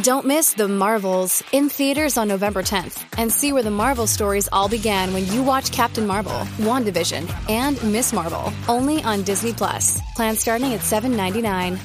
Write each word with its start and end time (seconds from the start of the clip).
Don't 0.00 0.26
miss 0.26 0.54
The 0.54 0.68
Marvels 0.68 1.44
in 1.52 1.68
theaters 1.68 2.16
on 2.16 2.26
November 2.26 2.62
10th 2.62 3.04
and 3.18 3.30
see 3.30 3.52
where 3.52 3.62
the 3.62 3.70
Marvel 3.70 4.06
stories 4.06 4.48
all 4.50 4.66
began 4.68 5.12
when 5.12 5.26
you 5.26 5.42
watch 5.42 5.70
Captain 5.70 6.06
Marvel, 6.06 6.46
WandaVision, 6.56 7.30
and 7.50 7.82
Miss 7.92 8.12
Marvel, 8.12 8.52
only 8.68 9.02
on 9.02 9.22
Disney 9.22 9.52
Plus. 9.52 10.00
Plan 10.16 10.34
starting 10.34 10.72
at 10.72 10.80
$7.99. 10.80 11.78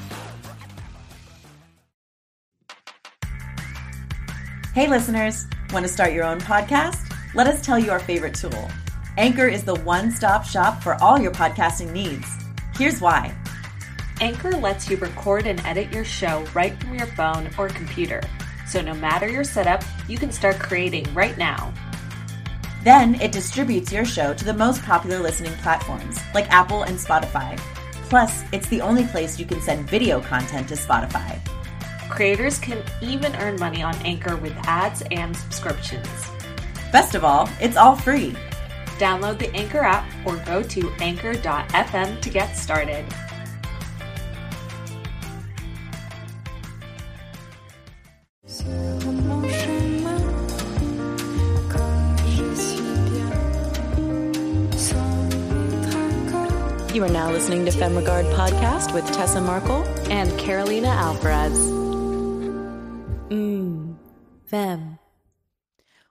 Hey, 4.73 4.88
listeners, 4.88 5.45
want 5.73 5.86
to 5.86 5.92
start 5.92 6.14
your 6.14 6.23
own 6.23 6.39
podcast? 6.39 7.14
Let 7.36 7.48
us 7.48 7.64
tell 7.64 7.78
you 7.78 7.92
our 7.92 8.00
favorite 8.00 8.36
tool. 8.36 8.72
Anchor 9.17 9.48
is 9.48 9.64
the 9.64 9.76
one 9.76 10.12
stop 10.12 10.45
shop 10.45 10.81
for 10.81 10.95
all 11.03 11.20
your 11.20 11.31
podcasting 11.31 11.92
needs. 11.92 12.26
Here's 12.76 13.02
why. 13.02 13.36
Anchor 14.20 14.52
lets 14.52 14.89
you 14.89 14.98
record 14.98 15.45
and 15.45 15.59
edit 15.66 15.94
your 15.94 16.03
show 16.03 16.44
right 16.53 16.77
from 16.81 16.95
your 16.95 17.08
phone 17.08 17.49
or 17.58 17.70
computer. 17.70 18.21
So 18.66 18.81
no 18.81 18.94
matter 18.95 19.30
your 19.30 19.44
setup, 19.44 19.84
you 20.08 20.17
can 20.17 20.31
start 20.31 20.59
creating 20.59 21.14
right 21.14 21.38
now. 21.38 21.73
Then 22.83 23.16
it 23.22 23.31
distributes 23.31 23.92
your 23.92 24.05
show 24.05 24.33
to 24.33 24.45
the 24.45 24.53
most 24.53 24.81
popular 24.83 25.19
listening 25.19 25.53
platforms 25.58 26.19
like 26.33 26.50
Apple 26.50 26.83
and 26.83 26.97
Spotify. 26.97 27.58
Plus, 28.09 28.44
it's 28.52 28.69
the 28.69 28.81
only 28.81 29.05
place 29.05 29.39
you 29.39 29.45
can 29.45 29.61
send 29.61 29.89
video 29.89 30.22
content 30.22 30.67
to 30.70 30.75
Spotify. 30.75 31.39
Creators 32.09 32.58
can 32.58 32.81
even 33.02 33.36
earn 33.36 33.59
money 33.59 33.83
on 33.83 33.95
Anchor 33.97 34.38
with 34.38 34.55
ads 34.64 35.03
and 35.11 35.36
subscriptions. 35.36 36.08
Best 36.92 37.16
of 37.16 37.23
all, 37.23 37.49
it's 37.59 37.77
all 37.77 37.95
free. 37.95 38.36
Download 38.97 39.38
the 39.38 39.53
Anchor 39.53 39.81
app 39.81 40.09
or 40.25 40.38
go 40.38 40.64
to 40.64 40.89
anchor.fm 40.99 42.22
to 42.22 42.30
get 42.30 42.53
started. 42.53 43.05
Are 57.08 57.13
now 57.13 57.31
listening 57.31 57.63
to 57.63 57.72
Femme 57.72 57.95
Regard 57.95 58.25
Podcast 58.25 58.94
with 58.94 59.09
Tessa 59.13 59.39
Markle 59.39 59.81
and 60.11 60.38
Carolina 60.38 60.89
Alvarez. 60.89 61.58
Mmm, 63.30 63.95
Femme. 64.44 64.99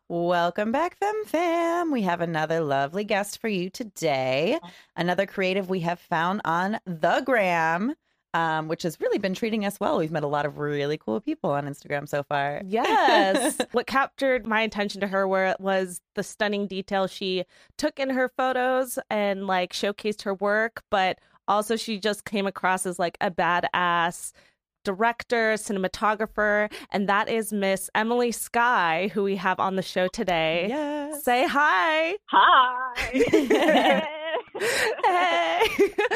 Welcome 0.09 0.73
back, 0.73 0.97
Fem 0.97 1.25
Fam. 1.27 1.93
We 1.93 2.01
have 2.01 2.23
another 2.23 2.61
lovely 2.61 3.05
guest 3.05 3.43
for 3.43 3.49
you 3.49 3.69
today. 3.69 4.59
Another 4.97 5.27
creative 5.27 5.69
we 5.69 5.81
have 5.81 6.01
found 6.01 6.41
on 6.47 6.81
the 6.87 7.21
gram 7.27 7.95
um, 8.37 8.69
which 8.69 8.83
has 8.83 9.01
really 9.01 9.17
been 9.17 9.33
treating 9.33 9.65
us 9.65 9.81
well. 9.81 9.97
We've 9.97 10.11
met 10.11 10.23
a 10.23 10.29
lot 10.29 10.45
of 10.45 10.59
really 10.59 10.99
cool 10.99 11.23
people 11.23 11.53
on 11.53 11.65
Instagram 11.65 12.07
so 12.07 12.23
far. 12.23 12.61
Yes. 12.67 13.59
what 13.73 13.87
captured 13.87 14.47
my 14.47 14.61
attention 14.61 15.01
to 15.01 15.07
her 15.07 15.27
where 15.27 15.47
it 15.47 15.59
was 15.59 16.03
the 16.17 16.23
stunning 16.23 16.67
detail 16.67 17.07
she 17.07 17.45
took 17.79 17.99
in 17.99 18.11
her 18.11 18.29
photos 18.29 18.99
and 19.09 19.47
like 19.47 19.73
showcased 19.73 20.23
her 20.23 20.35
work, 20.35 20.83
but 20.91 21.19
also 21.49 21.77
she 21.77 21.99
just 21.99 22.27
came 22.27 22.47
across 22.47 22.85
as 22.85 22.99
like 22.99 23.17
a 23.23 23.31
badass 23.31 24.33
director, 24.85 25.55
cinematographer, 25.55 26.71
and 26.91 27.09
that 27.09 27.31
is 27.31 27.55
Miss 27.55 27.89
Emily 27.95 28.33
Skye, 28.33 29.11
who 29.15 29.23
we 29.23 29.37
have 29.37 29.59
on 29.59 29.77
the 29.77 29.83
show 29.83 30.09
today. 30.09 30.67
Yes. 30.69 31.25
Say 31.25 31.47
hi. 31.49 32.17
Hi. 32.27 34.09
hey. 34.61 35.61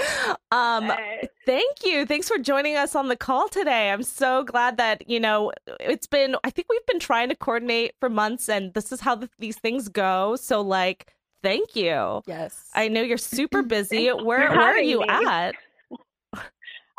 um 0.52 0.84
Hey. 0.90 1.28
thank 1.46 1.84
you. 1.84 2.06
Thanks 2.06 2.28
for 2.28 2.38
joining 2.38 2.76
us 2.76 2.94
on 2.94 3.08
the 3.08 3.16
call 3.16 3.48
today. 3.48 3.90
I'm 3.90 4.02
so 4.02 4.44
glad 4.44 4.76
that, 4.78 5.08
you 5.08 5.20
know, 5.20 5.52
it's 5.80 6.06
been 6.06 6.36
I 6.44 6.50
think 6.50 6.68
we've 6.70 6.84
been 6.86 7.00
trying 7.00 7.28
to 7.30 7.36
coordinate 7.36 7.94
for 8.00 8.08
months 8.08 8.48
and 8.48 8.72
this 8.74 8.92
is 8.92 9.00
how 9.00 9.16
th- 9.16 9.30
these 9.38 9.56
things 9.58 9.88
go. 9.88 10.36
So 10.36 10.60
like 10.60 11.12
thank 11.42 11.74
you. 11.76 12.22
Yes. 12.26 12.68
I 12.74 12.88
know 12.88 13.02
you're 13.02 13.18
super 13.18 13.62
busy. 13.76 14.08
Where 14.08 14.50
where 14.50 14.60
are 14.74 14.78
you 14.78 15.00
me. 15.00 15.06
at? 15.08 15.54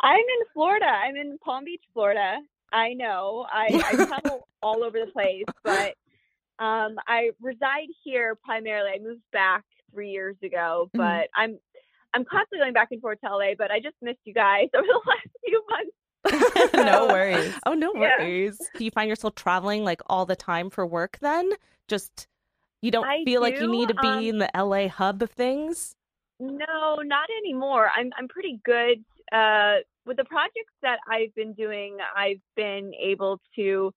I'm 0.04 0.18
in 0.20 0.46
Florida. 0.54 0.86
I'm 0.88 1.16
in 1.16 1.38
Palm 1.40 1.66
Beach, 1.66 1.84
Florida. 1.94 2.38
I 2.74 2.94
know. 2.94 3.46
I, 3.52 3.68
I 3.86 4.06
travel 4.06 4.48
all 4.64 4.84
over 4.84 5.00
the 5.00 5.12
place, 5.12 5.44
but 5.64 5.94
um, 6.62 6.96
I 7.08 7.32
reside 7.42 7.88
here 8.04 8.36
primarily. 8.36 8.92
I 8.96 9.00
moved 9.00 9.24
back 9.32 9.64
three 9.92 10.12
years 10.12 10.36
ago, 10.44 10.90
Mhm. 10.96 10.98
but 10.98 11.30
I'm 11.36 11.60
I'm 12.14 12.26
constantly 12.26 12.60
going 12.60 12.74
back 12.74 12.90
and 12.92 13.02
forth 13.02 13.20
to 13.22 13.30
LA. 13.36 13.56
But 13.58 13.72
I 13.72 13.80
just 13.80 13.96
missed 14.02 14.20
you 14.26 14.34
guys 14.34 14.68
over 14.76 14.86
the 14.86 15.02
last 15.08 15.28
few 15.44 15.64
months. 15.70 15.96
no 16.76 17.08
worries. 17.08 17.54
Oh, 17.66 17.74
no 17.74 17.94
Yeah. 17.96 18.18
worries. 18.20 18.70
Do 18.78 18.86
you 18.86 18.92
find 18.92 19.10
yourself 19.10 19.36
traveling 19.36 19.84
like 19.84 20.02
all 20.08 20.26
the 20.26 20.36
time 20.36 20.70
for 20.70 20.86
work 20.86 21.18
then? 21.22 21.50
Just 21.88 22.28
you 22.82 22.92
don't 22.92 23.06
I 23.08 23.24
feel 23.26 23.42
like 23.42 23.60
you 23.60 23.68
need 23.68 23.88
to 23.90 23.96
be 23.96 24.08
um, 24.08 24.26
in 24.28 24.38
the 24.40 24.50
LA 24.56 24.88
hub 24.88 25.22
of 25.22 25.32
things? 25.32 25.96
No, 26.40 27.02
not 27.04 27.30
anymore. 27.44 27.90
I'm 27.96 28.12
I'm 28.18 28.28
pretty 28.28 28.60
good 28.64 29.04
uh, 29.32 29.78
with 30.06 30.18
the 30.18 30.26
projects 30.26 30.74
that 30.82 31.00
I've 31.08 31.34
been 31.36 31.54
doing. 31.54 31.98
I've 32.16 32.42
been 32.56 32.94
able 33.00 33.40
to 33.56 33.94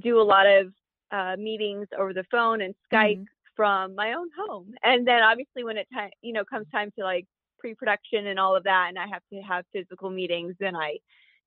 do 0.00 0.20
a 0.20 0.22
lot 0.22 0.46
of 0.46 0.72
uh, 1.10 1.36
meetings 1.38 1.86
over 1.98 2.12
the 2.12 2.24
phone 2.30 2.60
and 2.62 2.74
Skype 2.92 3.24
from 3.56 3.94
my 3.94 4.12
own 4.14 4.28
home. 4.38 4.74
And 4.82 5.06
then 5.06 5.22
obviously 5.22 5.64
when 5.64 5.76
it 5.76 5.88
time 5.92 6.10
you 6.22 6.32
know 6.32 6.44
comes 6.44 6.66
time 6.70 6.92
to 6.98 7.04
like 7.04 7.26
pre-production 7.58 8.26
and 8.28 8.38
all 8.38 8.56
of 8.56 8.64
that, 8.64 8.86
and 8.88 8.98
I 8.98 9.06
have 9.08 9.22
to 9.32 9.40
have 9.40 9.64
physical 9.72 10.10
meetings, 10.10 10.54
then 10.60 10.76
I 10.76 10.98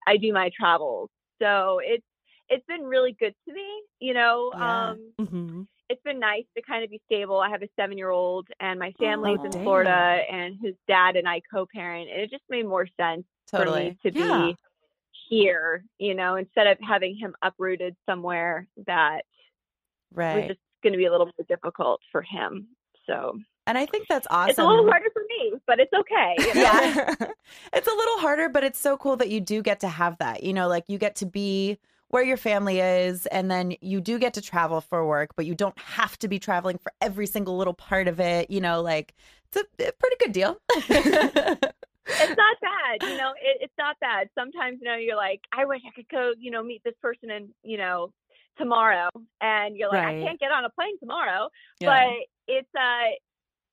I 0.07 0.17
do 0.17 0.33
my 0.33 0.49
travels. 0.57 1.09
So 1.41 1.79
it's 1.83 2.05
it's 2.49 2.65
been 2.67 2.83
really 2.83 3.15
good 3.19 3.33
to 3.47 3.53
me. 3.53 3.67
You 3.99 4.13
know, 4.13 4.53
Yeah. 4.57 4.89
um, 4.91 5.13
hmm 5.27 5.61
it's 5.89 6.01
been 6.03 6.19
nice 6.19 6.45
to 6.55 6.61
kind 6.61 6.83
of 6.85 6.89
be 6.89 7.01
stable. 7.05 7.39
I 7.39 7.49
have 7.49 7.63
a 7.63 7.67
seven 7.77 7.97
year 7.97 8.11
old 8.11 8.47
and 8.61 8.79
my 8.79 8.93
family's 8.97 9.39
Oh, 9.41 9.45
in 9.45 9.51
damn. 9.51 9.63
Florida 9.63 10.21
and 10.31 10.55
his 10.61 10.73
dad 10.87 11.17
and 11.17 11.27
I 11.27 11.41
co 11.53 11.65
parent 11.73 12.09
and 12.09 12.21
it 12.21 12.29
just 12.31 12.43
made 12.49 12.65
more 12.65 12.87
sense 12.99 13.23
Totally. 13.49 13.97
for 14.03 14.11
me 14.11 14.11
to 14.11 14.19
Yeah. 14.19 14.47
be 14.47 14.57
here, 15.29 15.83
you 15.99 16.13
know, 16.15 16.35
instead 16.35 16.67
of 16.67 16.77
having 16.81 17.15
him 17.15 17.35
uprooted 17.41 17.95
somewhere 18.07 18.67
that 18.87 19.23
was 20.11 20.17
Right. 20.17 20.47
just 20.49 20.59
gonna 20.83 20.97
be 20.97 21.05
a 21.05 21.11
little 21.11 21.27
more 21.27 21.45
difficult 21.47 22.01
for 22.11 22.21
him. 22.21 22.67
So 23.07 23.39
And 23.67 23.77
I 23.77 23.85
think 23.85 24.07
that's 24.07 24.27
awesome. 24.29 24.49
it's 24.51 24.59
a 24.59 24.65
little 24.65 24.87
harder 24.89 25.09
for 25.13 25.23
me, 25.29 25.53
but 25.67 25.79
it's 25.79 25.93
okay. 25.93 26.35
You 26.39 26.53
know? 26.55 26.61
yeah. 26.61 27.15
it's 27.73 27.87
a 27.87 27.91
little 27.95 28.17
harder, 28.19 28.49
but 28.49 28.63
it's 28.63 28.79
so 28.79 28.97
cool 28.97 29.15
that 29.17 29.29
you 29.29 29.39
do 29.41 29.61
get 29.61 29.79
to 29.81 29.87
have 29.87 30.17
that. 30.19 30.43
You 30.43 30.53
know, 30.53 30.67
like 30.67 30.85
you 30.87 30.97
get 30.97 31.15
to 31.17 31.25
be 31.25 31.77
where 32.09 32.23
your 32.23 32.37
family 32.37 32.79
is, 32.81 33.25
and 33.27 33.49
then 33.49 33.73
you 33.79 34.01
do 34.01 34.19
get 34.19 34.33
to 34.33 34.41
travel 34.41 34.81
for 34.81 35.07
work, 35.07 35.29
but 35.37 35.45
you 35.45 35.55
don't 35.55 35.77
have 35.79 36.17
to 36.19 36.27
be 36.27 36.39
traveling 36.39 36.77
for 36.77 36.91
every 36.99 37.25
single 37.25 37.57
little 37.57 37.73
part 37.73 38.07
of 38.09 38.19
it. 38.19 38.51
You 38.51 38.59
know, 38.61 38.81
like 38.81 39.13
it's 39.47 39.57
a, 39.79 39.87
a 39.87 39.91
pretty 39.93 40.15
good 40.19 40.33
deal. 40.33 40.57
it's 42.07 42.35
not 42.35 42.57
bad 42.61 43.09
you 43.09 43.15
know 43.15 43.31
it, 43.41 43.57
it's 43.61 43.73
not 43.77 43.95
bad 44.01 44.27
sometimes 44.37 44.79
you 44.81 44.87
know 44.87 44.95
you're 44.95 45.15
like 45.15 45.39
i 45.53 45.63
wish 45.65 45.79
i 45.87 45.91
could 45.95 46.09
go 46.09 46.33
you 46.37 46.49
know 46.49 46.63
meet 46.63 46.83
this 46.83 46.95
person 47.01 47.29
and 47.29 47.49
you 47.63 47.77
know 47.77 48.11
tomorrow 48.57 49.09
and 49.41 49.77
you're 49.77 49.89
like 49.89 50.03
Right. 50.03 50.21
i 50.21 50.25
can't 50.25 50.39
get 50.39 50.51
on 50.51 50.65
a 50.65 50.69
plane 50.69 50.97
tomorrow 50.99 51.49
Yeah. 51.79 51.87
but 51.89 52.53
it's 52.53 52.69
uh 52.77 53.09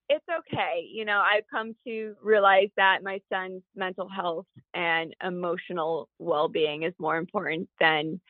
it's 0.09 0.25
okay 0.41 0.89
you 0.91 1.05
know 1.05 1.21
i've 1.21 1.45
come 1.51 1.75
to 1.87 2.17
realize 2.23 2.69
that 2.77 3.03
my 3.03 3.21
son's 3.33 3.63
mental 3.75 4.09
health 4.09 4.47
and 4.75 5.15
emotional 5.23 6.09
well-being 6.19 6.83
is 6.83 6.95
more 6.99 7.17
important 7.17 7.69
than 7.81 8.21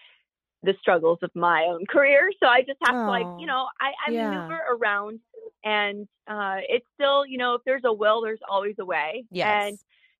the 0.64 0.74
struggles 0.80 1.18
of 1.22 1.30
my 1.34 1.64
own 1.64 1.84
career 1.88 2.30
so 2.42 2.48
i 2.48 2.60
just 2.62 2.78
have 2.84 2.96
to 3.04 3.10
like 3.10 3.26
you 3.38 3.46
know 3.46 3.66
i, 3.80 3.92
I 4.06 4.10
Yeah. 4.10 4.28
maneuver 4.30 4.58
around 4.72 5.20
and 5.64 6.08
uh 6.26 6.56
it's 6.68 6.86
still 6.94 7.24
you 7.26 7.38
know 7.38 7.54
if 7.54 7.62
there's 7.64 7.84
a 7.84 7.92
will 7.92 8.22
there's 8.22 8.40
always 8.48 8.74
a 8.78 8.84
way 8.84 9.24
yes. 9.30 9.46
and 9.68 9.78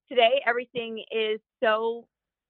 today 0.09 0.41
everything 0.47 1.03
is 1.11 1.41
so 1.63 2.07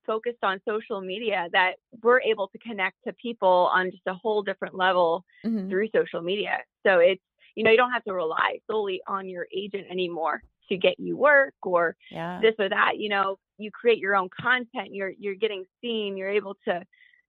focused 0.08 0.42
on 0.42 0.60
social 0.66 1.00
media 1.12 1.48
that 1.52 1.74
we're 2.02 2.20
able 2.22 2.48
to 2.48 2.58
connect 2.58 2.96
to 3.06 3.12
people 3.26 3.70
on 3.72 3.90
just 3.92 4.02
a 4.06 4.14
whole 4.14 4.42
different 4.42 4.74
level 4.74 5.24
Mhm. 5.44 5.68
through 5.70 5.88
social 5.94 6.22
media. 6.22 6.54
So 6.84 6.98
it's 6.98 7.22
you 7.54 7.62
know 7.64 7.70
you 7.70 7.76
don't 7.76 7.92
have 7.92 8.04
to 8.04 8.14
rely 8.14 8.50
solely 8.70 9.00
on 9.06 9.28
your 9.28 9.46
agent 9.62 9.86
anymore 9.90 10.42
to 10.70 10.76
get 10.76 10.98
you 10.98 11.16
work 11.16 11.54
or 11.62 11.96
Yeah. 12.10 12.40
this 12.42 12.54
or 12.58 12.68
that. 12.68 12.92
You 13.02 13.08
know, 13.10 13.38
you 13.58 13.70
create 13.70 13.98
your 13.98 14.14
own 14.16 14.28
content. 14.46 14.88
You're 14.96 15.12
you're 15.22 15.34
getting 15.44 15.64
seen. 15.80 16.16
You're 16.16 16.30
able 16.40 16.54
to 16.66 16.74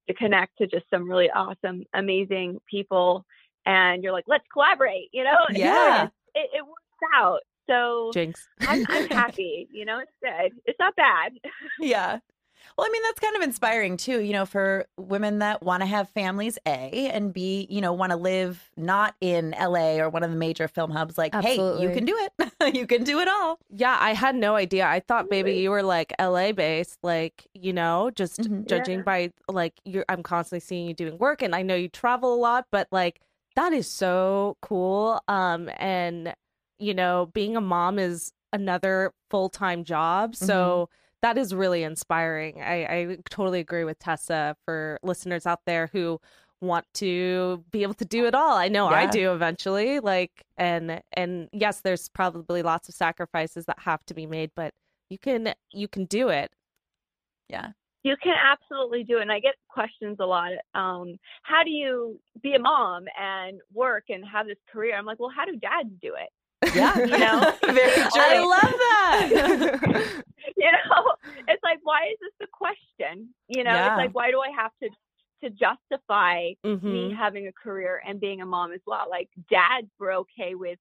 to 0.07 0.13
connect 0.15 0.57
to 0.59 0.65
just 0.67 0.85
some 0.89 1.07
really 1.09 1.29
awesome, 1.29 1.83
amazing 1.93 2.59
people. 2.73 3.25
And 3.65 4.01
you're 4.03 4.11
like, 4.13 4.23
let's 4.27 4.47
collaborate, 4.53 5.09
you 5.11 5.23
know? 5.23 5.37
Yeah. 5.51 6.07
It, 6.33 6.49
it 6.57 6.65
works 6.65 7.13
out. 7.13 7.41
So 7.69 8.09
Jinx. 8.13 8.47
I'm, 8.67 8.83
I'm 8.89 9.07
happy, 9.21 9.67
you 9.71 9.85
know, 9.85 9.99
it's 9.99 10.11
good. 10.23 10.51
It's 10.65 10.79
not 10.79 10.95
bad. 10.95 11.33
yeah. 11.79 12.19
Well, 12.77 12.87
I 12.87 12.91
mean, 12.91 13.01
that's 13.03 13.19
kind 13.19 13.35
of 13.35 13.41
inspiring 13.41 13.97
too, 13.97 14.19
you 14.21 14.33
know, 14.33 14.45
for 14.45 14.85
women 14.97 15.39
that 15.39 15.61
want 15.63 15.81
to 15.81 15.85
have 15.87 16.09
families, 16.09 16.57
A, 16.65 17.09
and 17.11 17.33
B, 17.33 17.67
you 17.69 17.81
know, 17.81 17.91
want 17.93 18.11
to 18.11 18.15
live 18.17 18.69
not 18.77 19.15
in 19.21 19.53
LA 19.59 19.97
or 19.97 20.09
one 20.09 20.23
of 20.23 20.29
the 20.29 20.35
major 20.37 20.67
film 20.67 20.91
hubs. 20.91 21.17
Like, 21.17 21.33
hey, 21.35 21.55
you 21.55 21.89
can 21.91 22.05
do 22.05 22.15
it. 22.39 22.75
you 22.75 22.87
can 22.87 23.03
do 23.03 23.19
it 23.19 23.27
all. 23.27 23.59
Yeah, 23.69 23.97
I 23.99 24.13
had 24.13 24.35
no 24.35 24.55
idea. 24.55 24.85
I 24.87 24.99
thought 25.01 25.29
maybe 25.29 25.53
you 25.53 25.71
were 25.71 25.83
like 25.83 26.13
LA 26.19 26.51
based, 26.53 26.99
like, 27.03 27.47
you 27.53 27.73
know, 27.73 28.11
just 28.11 28.41
Mhm. 28.41 28.67
judging 28.67 28.99
Yeah. 28.99 29.03
by 29.03 29.31
like 29.49 29.73
you're 29.83 30.05
I'm 30.07 30.23
constantly 30.23 30.59
seeing 30.61 30.87
you 30.87 30.93
doing 30.93 31.17
work 31.17 31.41
and 31.41 31.53
I 31.55 31.61
know 31.63 31.75
you 31.75 31.89
travel 31.89 32.33
a 32.33 32.39
lot, 32.39 32.65
but 32.71 32.87
like 32.91 33.19
that 33.55 33.73
is 33.73 33.89
so 33.89 34.57
cool. 34.61 35.21
Um 35.27 35.69
and 35.77 36.33
you 36.77 36.93
know, 36.93 37.29
being 37.33 37.57
a 37.57 37.61
mom 37.61 37.99
is 37.99 38.31
another 38.53 39.11
full-time 39.29 39.83
job. 39.83 40.35
So 40.35 40.89
that 41.21 41.37
is 41.37 41.53
really 41.53 41.83
inspiring. 41.83 42.61
I, 42.61 42.85
I 42.85 43.17
totally 43.29 43.59
agree 43.59 43.83
with 43.83 43.99
Tessa 43.99 44.55
for 44.65 44.99
listeners 45.03 45.45
out 45.45 45.61
there 45.65 45.89
who 45.91 46.19
want 46.61 46.85
to 46.93 47.63
be 47.71 47.83
able 47.83 47.93
to 47.95 48.05
do 48.05 48.25
it 48.25 48.35
all. 48.35 48.57
I 48.57 48.67
know 48.67 48.87
I 48.87 49.05
do 49.05 49.33
eventually. 49.33 49.99
Like 49.99 50.43
and 50.57 51.01
and 51.13 51.49
yes, 51.51 51.81
there's 51.81 52.09
probably 52.09 52.61
lots 52.63 52.89
of 52.89 52.95
sacrifices 52.95 53.65
that 53.65 53.79
have 53.79 54.05
to 54.05 54.13
be 54.13 54.25
made, 54.25 54.51
but 54.55 54.73
you 55.09 55.17
can 55.17 55.53
you 55.71 55.87
can 55.87 56.05
do 56.05 56.29
it. 56.29 56.51
Yeah. 57.49 57.69
You 58.03 58.15
can 58.23 58.35
absolutely 58.41 59.03
do 59.03 59.17
it. 59.17 59.23
And 59.23 59.31
I 59.31 59.41
get 59.41 59.55
questions 59.67 60.17
a 60.21 60.25
lot. 60.25 60.51
Um, 60.73 61.15
how 61.43 61.63
do 61.65 61.69
you 61.69 62.17
be 62.41 62.53
a 62.53 62.59
mom 62.59 63.05
and 63.19 63.59
work 63.73 64.05
and 64.07 64.23
have 64.25 64.47
this 64.47 64.57
career? 64.71 64.97
I'm 64.97 65.05
like, 65.05 65.19
well, 65.19 65.31
how 65.35 65.43
do 65.43 65.57
dads 65.57 65.89
do 66.01 66.13
it? 66.15 66.29
Yeah. 66.73 66.97
You 66.97 67.17
know? 67.17 67.53
very 67.73 67.93
true. 67.93 68.09
I 68.15 68.39
love 68.39 68.73
that. 68.85 69.29
you 70.57 70.71
know, 70.71 71.13
it's 71.47 71.63
like, 71.63 71.79
why 71.83 72.07
is 72.11 72.17
this 72.21 72.33
the 72.39 72.47
question? 72.51 73.29
You 73.47 73.63
know, 73.63 73.71
Yeah. 73.73 73.87
it's 73.87 73.97
like, 73.97 74.15
why 74.15 74.31
do 74.31 74.39
I 74.41 74.49
have 74.55 74.71
to 74.83 74.89
to 75.41 75.49
justify 75.49 76.51
Mhm. 76.65 76.83
me 76.83 77.15
having 77.17 77.47
a 77.47 77.53
career 77.53 78.01
and 78.05 78.19
being 78.19 78.41
a 78.41 78.45
mom 78.45 78.73
as 78.73 78.81
well? 78.85 79.07
Like, 79.09 79.29
dads 79.49 79.87
were 79.97 80.11
okay 80.13 80.53
with, 80.55 80.79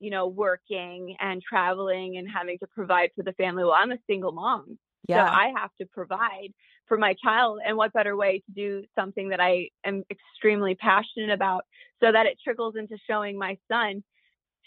you 0.00 0.10
know, 0.10 0.26
working 0.26 1.16
and 1.20 1.40
traveling 1.40 2.16
and 2.16 2.28
having 2.28 2.58
to 2.58 2.66
provide 2.66 3.10
for 3.14 3.22
the 3.22 3.32
family. 3.34 3.62
Well, 3.62 3.72
I'm 3.72 3.92
a 3.92 3.98
single 4.08 4.32
mom, 4.32 4.78
Yeah. 5.08 5.26
so 5.26 5.32
I 5.32 5.52
have 5.56 5.70
to 5.80 5.86
provide 5.86 6.52
for 6.88 6.98
my 6.98 7.14
child. 7.22 7.60
And 7.64 7.76
what 7.76 7.92
better 7.92 8.16
way 8.16 8.40
to 8.40 8.52
do 8.52 8.84
something 8.96 9.28
that 9.28 9.40
I 9.40 9.70
am 9.84 10.02
extremely 10.10 10.74
passionate 10.74 11.30
about 11.30 11.64
so 12.02 12.10
that 12.10 12.26
it 12.26 12.40
trickles 12.42 12.74
into 12.74 12.98
showing 13.06 13.38
my 13.38 13.58
son 13.68 14.02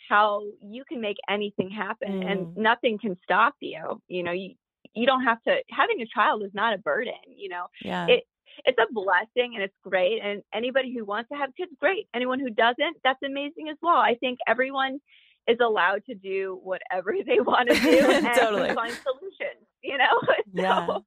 how 0.10 0.44
you 0.62 0.84
can 0.88 1.00
make 1.02 1.18
anything 1.30 1.70
happen 1.70 2.24
and 2.24 2.48
Mm. 2.48 2.58
nothing 2.58 2.98
can 3.00 3.18
stop 3.24 3.56
you. 3.60 4.02
You 4.08 4.24
know, 4.24 4.32
you, 4.32 4.56
you 4.94 5.06
don't 5.06 5.24
have 5.24 5.42
to, 5.44 5.58
having 5.70 6.02
a 6.02 6.06
child 6.08 6.44
is 6.44 6.54
not 6.54 6.74
a 6.74 6.78
burden, 6.78 7.14
you 7.28 7.50
know, 7.50 7.68
yeah. 7.84 8.08
it, 8.08 8.24
it's 8.66 8.78
a 8.78 8.92
blessing 8.92 9.54
and 9.56 9.64
it's 9.64 9.76
great. 9.84 10.20
And 10.22 10.44
anybody 10.54 10.94
who 10.94 11.06
wants 11.06 11.30
to 11.30 11.36
have 11.38 11.56
kids, 11.56 11.72
great. 11.80 12.08
Anyone 12.14 12.40
who 12.40 12.50
doesn't, 12.50 12.98
that's 13.04 13.22
amazing 13.24 13.70
as 13.70 13.78
well. 13.82 13.98
I 13.98 14.16
think 14.16 14.40
everyone 14.48 15.00
is 15.48 15.58
allowed 15.62 16.06
to 16.06 16.16
do 16.16 16.60
whatever 16.64 17.16
they 17.26 17.40
want 17.40 17.70
to 17.70 17.76
do 17.80 18.00
and 18.12 18.28
Totally. 18.38 18.74
find 18.76 18.94
solutions, 18.94 19.66
you 19.82 19.98
know? 19.98 20.22
Yeah. 20.54 20.86
So 20.86 21.06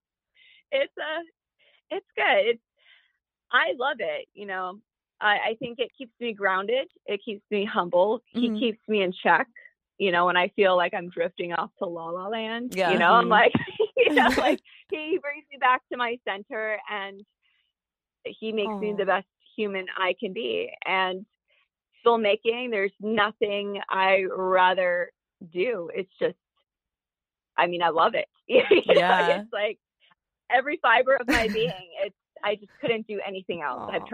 it's 0.73 0.93
a, 0.99 1.95
it's 1.97 2.07
good. 2.17 2.47
It's 2.55 2.63
I 3.53 3.75
love 3.79 3.99
it, 4.01 4.27
you 4.35 4.47
know. 4.47 4.81
I, 5.21 5.39
I 5.51 5.57
think 5.59 5.79
it 5.79 5.91
keeps 5.97 6.13
me 6.21 6.33
grounded. 6.33 6.89
It 7.07 7.21
keeps 7.25 7.43
me 7.51 7.65
humble. 7.65 8.23
Mhm. 8.35 8.41
He 8.55 8.61
keeps 8.61 8.79
me 8.89 9.03
in 9.03 9.13
check. 9.13 9.49
You 9.99 10.13
know, 10.13 10.27
when 10.27 10.37
I 10.37 10.49
feel 10.49 10.77
like 10.77 10.93
I'm 10.93 11.09
drifting 11.09 11.55
off 11.55 11.71
to 11.79 11.87
la 11.87 12.11
la 12.11 12.29
land, 12.29 12.75
Yeah. 12.77 12.91
you 12.93 12.99
know, 12.99 13.13
I'm 13.15 13.27
Mhm. 13.27 13.31
like, 13.31 13.53
you 13.97 14.15
know, 14.15 14.29
like 14.37 14.61
he 14.91 15.19
brings 15.23 15.45
me 15.51 15.57
back 15.59 15.83
to 15.91 15.97
my 15.97 16.19
center 16.25 16.79
and 16.91 17.25
he 18.25 18.53
makes 18.53 18.75
me 18.81 18.93
the 18.93 19.07
best 19.07 19.27
human 19.57 19.87
I 19.97 20.15
can 20.21 20.33
be. 20.35 20.71
And 20.85 21.25
filmmaking, 22.05 22.71
there's 22.71 22.93
nothing 23.01 23.81
I 23.89 24.25
rather 24.31 25.13
do. 25.51 25.91
It's 25.95 26.13
just, 26.21 26.37
I 27.57 27.67
mean, 27.67 27.83
I 27.83 27.89
love 27.89 28.15
it. 28.15 28.29
You 28.49 28.63
know, 28.63 28.83
Yeah. 28.87 29.41
It's 29.41 29.53
like 29.53 29.79
every 30.51 30.77
fiber 30.83 31.17
of 31.17 31.27
my 31.27 31.49
being. 31.53 31.89
It's, 32.05 32.15
I 32.45 32.55
just 32.57 32.71
couldn't 32.81 33.07
do 33.07 33.19
anything 33.27 33.63
else. 33.63 33.91
I've 33.93 34.03
Aw. 34.03 34.07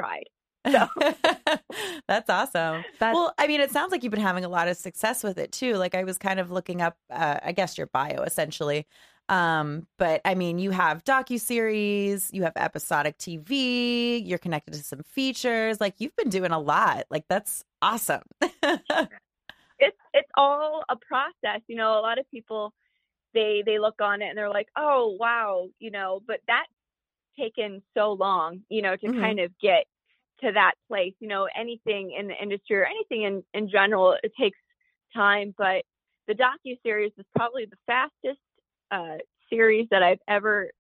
tried. 0.70 0.88
That's 2.08 2.30
awesome. 2.30 2.84
That- 3.00 3.14
well, 3.14 3.32
I 3.38 3.46
mean, 3.46 3.60
it 3.60 3.70
sounds 3.70 3.92
like 3.92 4.02
you've 4.02 4.10
been 4.10 4.20
having 4.20 4.44
a 4.44 4.48
lot 4.48 4.68
of 4.68 4.76
success 4.76 5.22
with 5.22 5.38
it 5.38 5.52
too. 5.52 5.74
Like 5.76 5.94
I 5.94 6.04
was 6.04 6.18
kind 6.18 6.38
of 6.40 6.50
looking 6.50 6.80
up, 6.82 6.96
uh, 7.10 7.38
I 7.42 7.52
guess 7.52 7.76
your 7.78 7.88
bio 7.88 8.22
essentially. 8.22 8.86
Um, 9.28 9.86
but 9.98 10.20
I 10.24 10.34
mean, 10.34 10.58
you 10.58 10.72
have 10.72 11.04
docu 11.04 11.40
series, 11.40 12.28
you 12.32 12.42
have 12.42 12.52
episodic 12.56 13.16
TV, 13.18 14.20
you're 14.26 14.38
connected 14.38 14.74
to 14.74 14.82
some 14.82 15.02
features. 15.04 15.80
Like 15.80 15.94
you've 15.98 16.14
been 16.16 16.28
doing 16.28 16.50
a 16.50 16.58
lot. 16.58 17.04
Like 17.10 17.24
that's 17.28 17.64
awesome. 17.80 18.22
it's 18.40 19.96
it's 20.12 20.28
all 20.36 20.84
a 20.88 20.96
process 20.96 21.60
you 21.66 21.76
know 21.76 21.98
a 21.98 22.02
lot 22.02 22.18
of 22.18 22.30
people 22.30 22.72
they 23.34 23.62
they 23.66 23.78
look 23.78 24.00
on 24.00 24.22
it 24.22 24.26
and 24.28 24.38
they're 24.38 24.50
like 24.50 24.68
oh 24.76 25.16
wow 25.18 25.66
you 25.80 25.90
know 25.90 26.20
but 26.26 26.38
that's 26.46 26.68
taken 27.38 27.82
so 27.96 28.12
long 28.12 28.60
you 28.68 28.82
know 28.82 28.94
to 28.96 29.06
Mhm. 29.06 29.20
kind 29.20 29.40
of 29.40 29.50
get 29.58 29.86
to 30.42 30.52
that 30.52 30.74
place 30.88 31.14
you 31.20 31.28
know 31.28 31.48
anything 31.58 32.12
in 32.18 32.26
the 32.28 32.34
industry 32.42 32.76
or 32.76 32.84
anything 32.86 33.22
in 33.22 33.42
in 33.54 33.68
general 33.68 34.16
it 34.22 34.32
takes 34.38 34.58
time 35.14 35.54
but 35.58 35.82
the 36.28 36.34
docu 36.34 36.76
series 36.82 37.12
is 37.18 37.26
probably 37.36 37.66
the 37.66 37.76
fastest 37.86 38.40
uh 38.90 39.16
series 39.50 39.86
that 39.90 40.02
i've 40.02 40.20
ever 40.28 40.70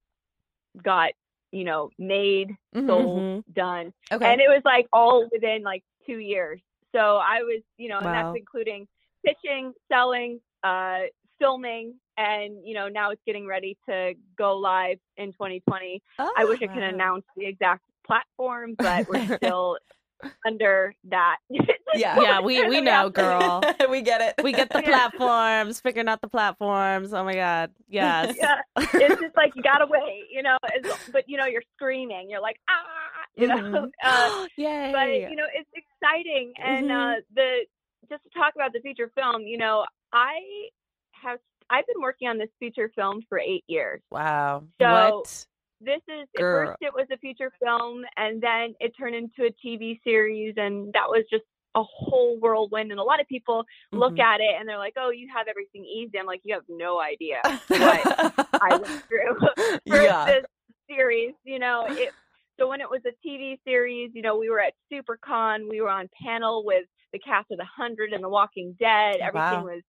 got 0.82 1.12
you 1.52 1.64
know 1.64 1.90
made 1.98 2.50
Mhm. 2.74 2.86
sold 2.86 3.26
Mhm. 3.44 3.44
done 3.54 3.92
Okay. 4.12 4.34
and 4.34 4.40
it 4.40 4.48
was 4.48 4.62
like 4.64 4.86
all 4.92 5.28
within 5.32 5.62
like 5.62 5.82
two 6.06 6.18
years. 6.18 6.60
So 6.94 7.16
I 7.16 7.42
was, 7.42 7.62
you 7.78 7.88
know, 7.88 8.00
and 8.02 8.12
that's 8.12 8.28
including 8.34 8.86
pitching, 9.24 9.72
selling, 9.90 10.40
uh, 10.62 11.00
filming, 11.38 11.94
and 12.16 12.54
you 12.64 12.74
know 12.74 12.88
now 12.88 13.10
it's 13.10 13.22
getting 13.26 13.46
ready 13.46 13.76
to 13.88 14.14
go 14.36 14.56
live 14.56 14.98
in 15.16 15.32
2020. 15.32 16.02
I 16.36 16.44
wish 16.44 16.58
I 16.62 16.68
could 16.68 16.82
Oh, 16.82 16.82
announce 16.82 17.24
the 17.36 17.46
exact 17.46 17.82
platform, 18.06 18.74
but 18.78 19.08
we're 19.08 19.36
still 19.36 19.78
under 20.46 20.94
that. 21.04 21.36
Yeah. 21.94 22.18
Yeah, 22.18 22.40
we 22.40 22.66
we 22.68 22.80
know, 22.88 23.10
girl. 23.10 23.62
we 23.90 24.00
get 24.00 24.22
it. 24.22 24.42
We 24.42 24.52
get 24.52 24.70
the 24.70 24.80
Yeah. 24.80 25.08
platforms, 25.10 25.78
figuring 25.82 26.08
out 26.08 26.22
the 26.22 26.28
platforms. 26.28 27.12
Oh 27.12 27.22
my 27.22 27.34
god. 27.34 27.70
Yes. 27.86 28.34
yeah, 28.38 28.62
it's 28.78 29.20
just 29.20 29.36
like 29.36 29.52
you 29.54 29.62
gotta 29.62 29.84
wait, 29.86 30.24
you 30.32 30.42
know. 30.42 30.56
As, 30.64 30.90
but 31.12 31.24
you 31.28 31.36
know, 31.36 31.44
you're 31.44 31.60
screaming. 31.76 32.30
You're 32.30 32.40
like 32.40 32.56
ah, 32.70 33.24
you 33.36 33.46
know. 33.46 33.56
Mhm. 33.56 33.90
Uh, 34.02 34.46
Yay. 34.56 34.90
but 34.90 35.30
you 35.30 35.36
know 35.36 35.44
it's 35.54 35.68
exciting 35.74 36.54
and 36.64 36.86
Mhm. 36.88 37.18
uh 37.18 37.20
the 37.34 37.66
just 38.08 38.22
to 38.24 38.30
talk 38.30 38.54
about 38.54 38.72
the 38.72 38.80
feature 38.80 39.10
film 39.14 39.42
you 39.42 39.58
know 39.58 39.84
i 40.14 40.38
have 41.12 41.38
i've 41.70 41.86
been 41.86 42.00
working 42.02 42.26
on 42.28 42.38
this 42.38 42.48
feature 42.58 42.90
film 42.94 43.20
for 43.28 43.38
eight 43.38 43.64
years 43.68 44.00
wow. 44.10 44.64
so 44.80 44.90
what? 44.90 45.46
This 45.84 46.00
is 46.08 46.28
at 46.36 46.40
Girl. 46.40 46.66
first 46.68 46.78
it 46.82 46.92
was 46.94 47.06
a 47.12 47.16
feature 47.18 47.50
film 47.62 48.02
and 48.16 48.40
then 48.42 48.74
it 48.80 48.92
turned 48.98 49.14
into 49.14 49.46
a 49.46 49.66
tv 49.66 49.98
series 50.04 50.54
and 50.56 50.92
that 50.92 51.08
was 51.08 51.24
just 51.30 51.44
a 51.74 51.82
whole 51.82 52.38
whirlwind 52.38 52.90
and 52.90 53.00
a 53.00 53.02
lot 53.02 53.20
of 53.20 53.26
people 53.28 53.64
look 53.92 54.14
Mhm. 54.14 54.20
at 54.20 54.40
it 54.40 54.54
and 54.58 54.68
they're 54.68 54.78
like 54.78 54.94
oh 54.98 55.10
you 55.10 55.28
have 55.34 55.48
everything 55.48 55.84
easy 55.84 56.18
i'm 56.18 56.26
like 56.26 56.42
you 56.44 56.52
have 56.54 56.64
no 56.68 57.00
idea 57.00 57.40
what 57.68 58.46
i 58.60 58.76
went 58.76 59.02
through 59.08 59.36
for 59.88 60.02
yeah. 60.02 60.26
this 60.26 60.44
series. 60.88 61.32
You 61.44 61.58
know, 61.58 61.86
it, 61.88 62.10
so 62.60 62.68
when 62.68 62.80
it 62.82 62.90
was 62.90 63.00
a 63.06 63.26
TV 63.26 63.56
series, 63.64 64.10
you 64.12 64.20
know, 64.20 64.36
we 64.36 64.50
were 64.50 64.60
at 64.60 64.74
SuperCon, 64.92 65.70
we 65.70 65.80
were 65.80 65.88
on 65.88 66.08
panel 66.22 66.64
with 66.66 66.84
the 67.14 67.18
cast 67.18 67.50
of 67.50 67.56
The 67.58 67.64
Hundred 67.64 68.12
and 68.12 68.22
The 68.22 68.28
Walking 68.28 68.76
Dead. 68.78 69.16
Oh, 69.22 69.26
Everything 69.26 69.62
wow. 69.64 69.64
was 69.64 69.82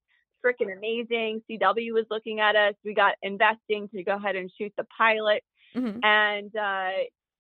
freaking 0.45 0.71
amazing. 0.75 1.41
CW 1.50 1.91
was 1.93 2.05
looking 2.09 2.39
at 2.39 2.55
us. 2.55 2.73
We 2.85 2.93
got 2.93 3.15
investing 3.21 3.89
to 3.93 4.03
go 4.03 4.15
ahead 4.15 4.35
and 4.38 4.50
shoot 4.57 4.71
the 4.77 4.85
pilot, 4.97 5.43
Mhm. 5.75 6.00
and 6.03 6.56
uh, 6.56 6.89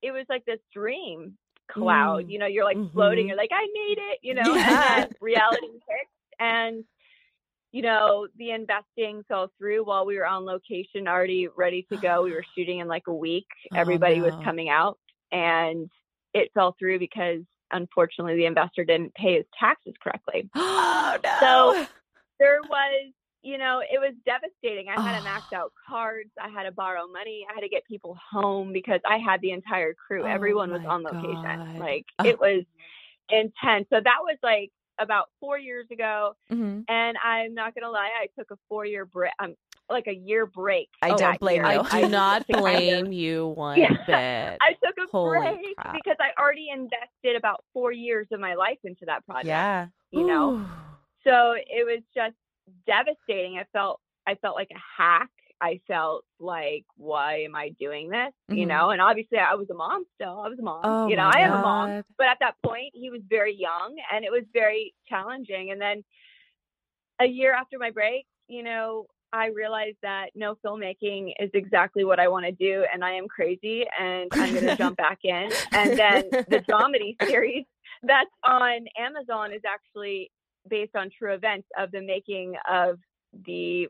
it 0.01 0.11
was 0.11 0.25
like 0.29 0.45
this 0.45 0.59
dream 0.73 1.37
cloud. 1.71 2.25
Mm. 2.25 2.31
You 2.31 2.39
know, 2.39 2.45
you're 2.47 2.65
like 2.65 2.77
floating. 2.91 3.25
Mhm. 3.25 3.29
You're 3.29 3.37
like, 3.37 3.51
I 3.53 3.67
made 3.73 3.97
it. 3.99 4.19
You 4.21 4.33
know, 4.35 4.53
Yeah. 4.55 5.03
and 5.03 5.15
reality 5.21 5.67
hits, 5.67 6.11
and 6.39 6.83
you 7.71 7.81
know, 7.81 8.27
the 8.37 8.51
investing 8.51 9.23
fell 9.27 9.49
through 9.57 9.83
while 9.83 10.05
we 10.05 10.17
were 10.17 10.27
on 10.27 10.45
location, 10.45 11.07
already 11.07 11.47
ready 11.55 11.87
to 11.91 11.97
go. 11.97 12.23
We 12.23 12.31
were 12.33 12.43
shooting 12.55 12.79
in 12.79 12.87
like 12.87 13.07
a 13.07 13.13
week. 13.13 13.47
Oh, 13.73 13.77
Everybody 13.77 14.19
no. 14.19 14.25
was 14.25 14.35
coming 14.43 14.69
out, 14.69 14.99
and 15.31 15.89
it 16.33 16.51
fell 16.53 16.75
through 16.77 16.99
because 16.99 17.41
unfortunately 17.71 18.35
the 18.35 18.45
investor 18.45 18.83
didn't 18.83 19.13
pay 19.15 19.35
his 19.35 19.45
taxes 19.59 19.93
correctly. 20.03 20.49
oh 20.55 21.17
no. 21.23 21.37
So- 21.39 21.87
There 22.39 22.59
was 22.69 23.13
you 23.43 23.57
know, 23.57 23.81
it 23.81 23.99
was 23.99 24.13
devastating. 24.25 24.87
I 24.89 24.99
had 25.01 25.17
to 25.19 25.23
max 25.25 25.51
out 25.53 25.73
cards. 25.87 26.29
I 26.41 26.47
had 26.49 26.63
to 26.63 26.71
borrow 26.71 27.07
money. 27.07 27.45
I 27.49 27.53
had 27.53 27.61
to 27.61 27.69
get 27.69 27.83
people 27.85 28.17
home 28.31 28.71
because 28.71 29.01
I 29.05 29.17
had 29.17 29.41
the 29.41 29.51
entire 29.51 29.93
crew. 29.93 30.23
Oh 30.23 30.27
Everyone 30.27 30.71
was 30.71 30.81
on 30.87 31.03
location. 31.03 31.43
God. 31.43 31.77
Like 31.79 32.05
Oh. 32.19 32.25
it 32.25 32.39
was 32.39 32.63
intense. 33.29 33.87
So 33.89 33.99
that 34.03 34.19
was 34.21 34.37
like 34.43 34.71
about 34.99 35.29
four 35.39 35.57
years 35.57 35.87
ago. 35.91 36.35
hmm 36.49 36.81
And 36.87 37.17
I'm 37.23 37.53
not 37.53 37.75
gonna 37.75 37.89
lie, 37.91 38.09
I 38.21 38.27
took 38.37 38.51
a 38.51 38.57
four 38.69 38.85
year 38.85 39.05
break. 39.05 39.33
Um, 39.39 39.55
like 39.89 40.07
a 40.07 40.13
year 40.15 40.45
break. 40.45 40.87
I 41.01 41.09
don't 41.13 41.39
blame 41.41 41.63
year. 41.65 41.73
you. 41.73 41.81
I 41.91 42.01
do 42.03 42.09
not 42.09 42.47
to 42.47 42.53
kind 42.53 42.65
of- 42.65 42.71
blame 43.03 43.11
you 43.11 43.47
one 43.49 43.77
Yeah. 43.79 43.89
bit. 44.07 44.57
I 44.61 44.73
took 44.83 44.97
a 44.97 45.11
Holy 45.11 45.39
break 45.39 45.75
crap. 45.77 45.93
because 45.95 46.15
I 46.21 46.29
already 46.41 46.69
invested 46.69 47.35
about 47.35 47.63
four 47.73 47.91
years 47.91 48.27
of 48.31 48.39
my 48.39 48.53
life 48.55 48.77
into 48.85 49.03
that 49.05 49.25
project. 49.25 49.47
Yeah. 49.47 49.87
You 50.11 50.25
know, 50.25 50.65
so 51.25 51.55
it 51.57 51.85
was 51.85 52.01
just 52.15 52.35
devastating. 52.87 53.57
I 53.57 53.65
felt 53.73 53.99
I 54.25 54.35
felt 54.35 54.55
like 54.55 54.71
a 54.71 55.01
hack. 55.01 55.29
I 55.61 55.79
felt 55.87 56.25
like, 56.39 56.85
why 56.97 57.43
am 57.43 57.55
I 57.55 57.69
doing 57.79 58.09
this? 58.09 58.33
You 58.49 58.65
Mhm. 58.65 58.67
know, 58.67 58.89
and 58.89 59.01
obviously 59.01 59.37
I 59.37 59.53
was 59.55 59.69
a 59.69 59.73
mom 59.73 60.05
still. 60.15 60.39
I 60.39 60.49
was 60.49 60.59
a 60.59 60.63
mom. 60.63 60.81
Oh 60.83 61.07
you 61.07 61.15
know, 61.15 61.29
I 61.33 61.39
am 61.39 61.53
a 61.53 61.61
mom. 61.61 62.03
But 62.17 62.27
at 62.27 62.37
that 62.41 62.55
point, 62.63 62.91
he 62.93 63.09
was 63.09 63.21
very 63.27 63.55
young 63.55 63.95
and 64.11 64.25
it 64.25 64.31
was 64.31 64.43
very 64.53 64.93
challenging. 65.07 65.71
And 65.71 65.79
then 65.79 66.03
a 67.19 67.25
year 67.25 67.53
after 67.53 67.77
my 67.79 67.91
break, 67.91 68.25
you 68.47 68.63
know, 68.63 69.07
I 69.31 69.47
realized 69.47 69.97
that 70.03 70.27
no 70.35 70.55
filmmaking 70.63 71.33
is 71.39 71.49
exactly 71.55 72.03
what 72.03 72.19
I 72.19 72.27
want 72.27 72.45
to 72.45 72.51
do, 72.51 72.85
and 72.93 73.03
I 73.03 73.13
am 73.13 73.27
crazy, 73.27 73.83
and 73.99 74.29
I'm 74.39 74.51
going 74.53 74.63
to 74.69 74.77
jump 74.77 74.97
back 74.97 75.19
in. 75.23 75.49
And 75.73 75.97
then 75.97 76.29
the 76.47 76.59
dramedy 76.69 77.17
series 77.25 77.65
that's 78.03 78.29
on 78.43 78.85
Amazon 78.97 79.51
is 79.51 79.61
actually 79.67 80.29
based 80.67 80.95
on 80.95 81.09
true 81.17 81.33
events 81.33 81.67
of 81.77 81.91
the 81.91 82.01
making 82.01 82.55
of 82.69 82.99
the 83.45 83.87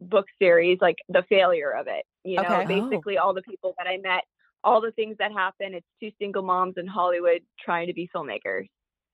book 0.00 0.26
series, 0.40 0.78
like 0.80 0.96
the 1.08 1.24
failure 1.28 1.70
of 1.70 1.86
it. 1.88 2.04
You 2.24 2.36
know, 2.36 2.42
Okay. 2.42 2.64
Oh. 2.64 2.88
basically 2.88 3.18
all 3.18 3.34
the 3.34 3.42
people 3.42 3.74
that 3.78 3.86
I 3.88 3.96
met, 3.98 4.24
all 4.64 4.80
the 4.80 4.92
things 4.92 5.16
that 5.18 5.32
happen. 5.32 5.74
It's 5.74 5.86
two 6.00 6.10
single 6.20 6.42
moms 6.42 6.74
in 6.76 6.86
Hollywood 6.86 7.42
trying 7.60 7.86
to 7.88 7.92
be 7.94 8.08
filmmakers. 8.14 8.66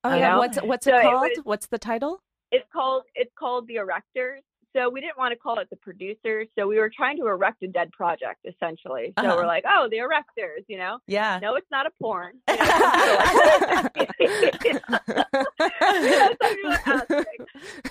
Oh 0.05 0.15
yeah, 0.15 0.33
know? 0.33 0.39
what's 0.39 0.59
what's 0.59 0.85
So 0.85 0.95
it 0.95 0.99
it 0.99 1.03
called? 1.03 1.31
was- 1.37 1.45
What's 1.45 1.67
the 1.67 1.79
title? 1.79 2.21
It's 2.51 2.67
called 2.73 3.05
it's 3.15 3.33
called 3.39 3.67
the 3.67 3.77
Erectors. 3.77 4.41
So 4.75 4.89
we 4.91 5.01
didn't 5.01 5.17
want 5.19 5.33
to 5.33 5.39
call 5.39 5.59
it 5.61 5.71
the 5.71 5.77
producers. 5.77 6.49
So 6.59 6.67
we 6.67 6.79
were 6.79 6.91
trying 6.95 7.17
to 7.19 7.27
erect 7.27 7.63
a 7.63 7.69
dead 7.69 7.91
project 7.93 8.45
essentially. 8.45 9.13
So 9.19 9.25
Uh-huh. 9.27 9.37
we're 9.39 9.47
like, 9.47 9.65
oh, 9.69 9.89
the 9.91 9.99
Erectors, 9.99 10.65
you 10.69 10.79
know. 10.79 10.99
Yeah. 11.07 11.39
No, 11.41 11.55
it's 11.55 11.71
not 11.71 11.87
a 11.87 11.91
porn. 12.03 12.35
You 12.49 12.57
know, 12.57 14.15
it's 14.69 14.89
not 14.89 15.09
like- 15.09 16.37
Some 16.41 16.57
people 16.57 16.71
are 16.71 16.81
asking. 16.87 17.47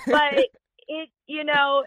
but 0.08 0.34
it 0.88 1.10
you 1.28 1.44
know 1.46 1.84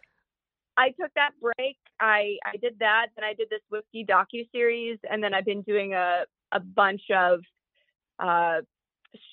i 0.79 0.89
took 0.99 1.13
that 1.17 1.33
break 1.41 1.77
i 2.01 2.37
i 2.47 2.57
did 2.63 2.79
that 2.79 3.09
then 3.15 3.25
i 3.25 3.35
did 3.35 3.49
this 3.51 3.61
whiskey 3.69 4.07
docu 4.09 4.49
series 4.53 4.99
and 5.11 5.23
then 5.23 5.35
i've 5.35 5.45
been 5.45 5.61
doing 5.63 5.93
a 5.93 6.25
a 6.53 6.61
bunch 6.61 7.03
of 7.15 7.41
uh 8.19 8.61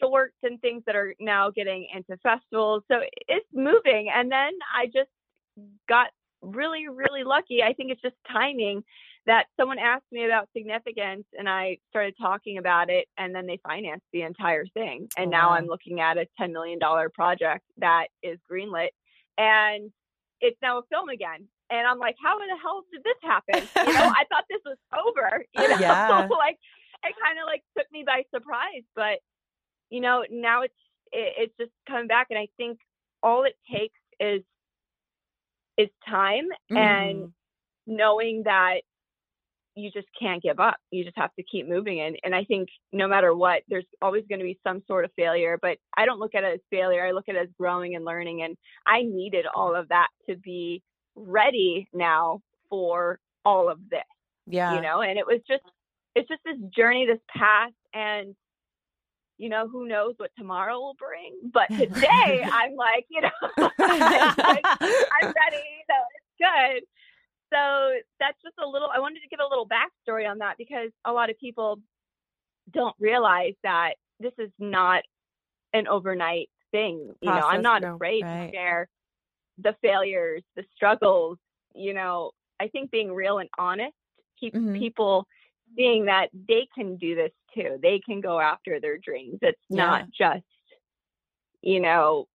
shorts 0.01 0.35
and 0.43 0.59
things 0.61 0.83
that 0.85 0.95
are 0.97 1.15
now 1.21 1.49
getting 1.49 1.87
into 1.95 2.17
festivals 2.17 2.83
so 2.91 2.99
it's 3.29 3.47
moving 3.53 4.09
and 4.13 4.29
then 4.31 4.51
i 4.75 4.85
just 4.87 5.09
got 5.87 6.07
really 6.41 6.87
really 6.89 7.23
lucky 7.23 7.63
i 7.63 7.73
think 7.73 7.91
it's 7.91 8.01
just 8.01 8.15
timing 8.29 8.83
that 9.25 9.45
someone 9.57 9.79
asked 9.79 10.11
me 10.11 10.25
about 10.25 10.49
significance 10.55 11.23
and 11.37 11.47
I 11.47 11.77
started 11.89 12.15
talking 12.19 12.57
about 12.57 12.89
it 12.89 13.07
and 13.17 13.33
then 13.33 13.45
they 13.45 13.59
financed 13.65 14.05
the 14.11 14.23
entire 14.23 14.65
thing. 14.73 15.07
And 15.17 15.31
now. 15.31 15.51
I'm 15.51 15.65
looking 15.65 16.01
at 16.01 16.17
a 16.17 16.27
$10 16.39 16.51
million 16.51 16.79
project 17.13 17.63
that 17.77 18.07
is 18.21 18.37
greenlit 18.51 18.89
and 19.37 19.91
it's 20.41 20.57
now 20.61 20.79
a 20.79 20.81
film 20.89 21.09
again. 21.09 21.47
And 21.69 21.87
I'm 21.87 21.99
like, 21.99 22.15
how 22.21 22.39
in 22.41 22.47
the 22.47 22.57
hell 22.61 22.83
did 22.91 23.03
this 23.03 23.15
happen? 23.23 23.67
You 23.87 23.93
know, 23.93 24.09
I 24.15 24.25
thought 24.29 24.43
this 24.49 24.61
was 24.65 24.77
over. 24.93 25.45
You 25.55 25.69
know, 25.69 25.79
Yeah. 25.79 26.27
like 26.37 26.57
it 27.03 27.15
kind 27.23 27.39
of 27.39 27.45
like 27.45 27.63
took 27.77 27.89
me 27.91 28.03
by 28.05 28.23
surprise. 28.33 28.83
But 28.95 29.19
you 29.89 30.01
know, 30.01 30.25
now 30.29 30.63
it's 30.63 30.73
it, 31.11 31.33
it's 31.37 31.53
just 31.59 31.71
coming 31.87 32.07
back, 32.07 32.27
and 32.29 32.39
I 32.39 32.47
think 32.57 32.79
all 33.21 33.43
it 33.43 33.55
takes 33.71 33.99
is 34.19 34.43
is 35.77 35.89
time 36.07 36.47
and 36.75 37.27
Mhm. 37.27 37.33
knowing 37.87 38.43
that 38.43 38.81
you 39.75 39.89
just 39.91 40.07
can't 40.19 40.43
give 40.43 40.59
up. 40.59 40.77
You 40.91 41.03
just 41.03 41.17
have 41.17 41.33
to 41.35 41.43
keep 41.43 41.67
moving. 41.67 41.99
And 42.01 42.19
and 42.23 42.35
I 42.35 42.43
think 42.43 42.69
no 42.91 43.07
matter 43.07 43.33
what, 43.35 43.63
there's 43.67 43.87
always 44.01 44.23
going 44.27 44.39
to 44.39 44.45
be 44.45 44.59
some 44.63 44.83
sort 44.87 45.03
of 45.05 45.11
failure. 45.15 45.57
But 45.59 45.79
I 45.97 46.05
don't 46.05 46.19
look 46.19 46.35
at 46.35 46.43
it 46.43 46.53
as 46.53 46.59
failure. 46.69 47.05
I 47.05 47.11
look 47.11 47.27
at 47.27 47.35
it 47.35 47.39
as 47.39 47.49
growing 47.59 47.95
and 47.95 48.05
learning. 48.05 48.43
And 48.43 48.55
I 48.85 49.01
needed 49.03 49.45
all 49.47 49.75
of 49.75 49.89
that 49.89 50.09
to 50.29 50.35
be 50.35 50.83
ready 51.15 51.87
now 51.93 52.41
for 52.69 53.19
all 53.45 53.69
of 53.69 53.79
this. 53.89 54.03
Yeah. 54.45 54.75
You 54.75 54.81
know, 54.81 55.01
and 55.01 55.17
it 55.17 55.25
was 55.25 55.41
just 55.47 55.63
it's 56.15 56.27
just 56.27 56.43
this 56.45 56.59
journey, 56.69 57.07
this 57.07 57.21
path, 57.35 57.71
and 57.93 58.35
you 59.37 59.49
know, 59.49 59.67
who 59.67 59.87
knows 59.87 60.13
what 60.17 60.31
tomorrow 60.37 60.79
will 60.79 60.95
bring. 60.95 61.35
But 61.53 61.67
today 61.77 62.43
I'm 62.51 62.75
like, 62.75 63.05
you 63.09 63.21
know, 63.21 63.29
I'm, 63.79 63.99
like, 63.99 64.65
I'm 64.65 65.33
ready. 65.33 65.83
So 65.89 65.95
it's 66.15 66.39
good. 66.39 66.83
So 67.53 67.99
that's 68.19 68.37
just 68.43 68.55
a 68.63 68.67
little, 68.67 68.89
I 68.93 68.99
wanted 68.99 69.21
to 69.21 69.27
give 69.29 69.39
a 69.39 69.47
little 69.47 69.67
backstory 69.67 70.29
on 70.29 70.39
that 70.39 70.57
because 70.57 70.89
a 71.05 71.11
lot 71.11 71.29
of 71.29 71.37
people 71.37 71.79
don't 72.71 72.95
realize 72.99 73.53
that 73.63 73.93
this 74.19 74.33
is 74.39 74.49
not 74.57 75.03
an 75.73 75.87
overnight 75.87 76.49
thing. 76.71 77.13
You 77.21 77.29
know, 77.29 77.47
I'm 77.47 77.61
not 77.61 77.81
no, 77.81 77.95
afraid 77.95 78.23
right. 78.23 78.47
to 78.47 78.51
share 78.51 78.89
the 79.57 79.75
failures, 79.81 80.43
the 80.55 80.63
struggles. 80.75 81.37
You 81.75 81.93
know, 81.93 82.31
I 82.59 82.67
think 82.69 82.91
being 82.91 83.11
real 83.13 83.39
and 83.39 83.49
honest 83.57 83.93
keeps 84.39 84.57
Mhm. 84.57 84.77
people 84.77 85.27
seeing 85.75 86.05
that 86.05 86.29
they 86.33 86.67
can 86.75 86.97
do 86.97 87.15
this 87.15 87.31
too. 87.53 87.77
They 87.81 87.99
can 87.99 88.21
go 88.21 88.39
after 88.39 88.79
their 88.79 88.97
dreams. 88.97 89.39
It's 89.41 89.59
not 89.69 90.05
just, 90.11 90.43
you 91.61 91.79
know, 91.79 92.27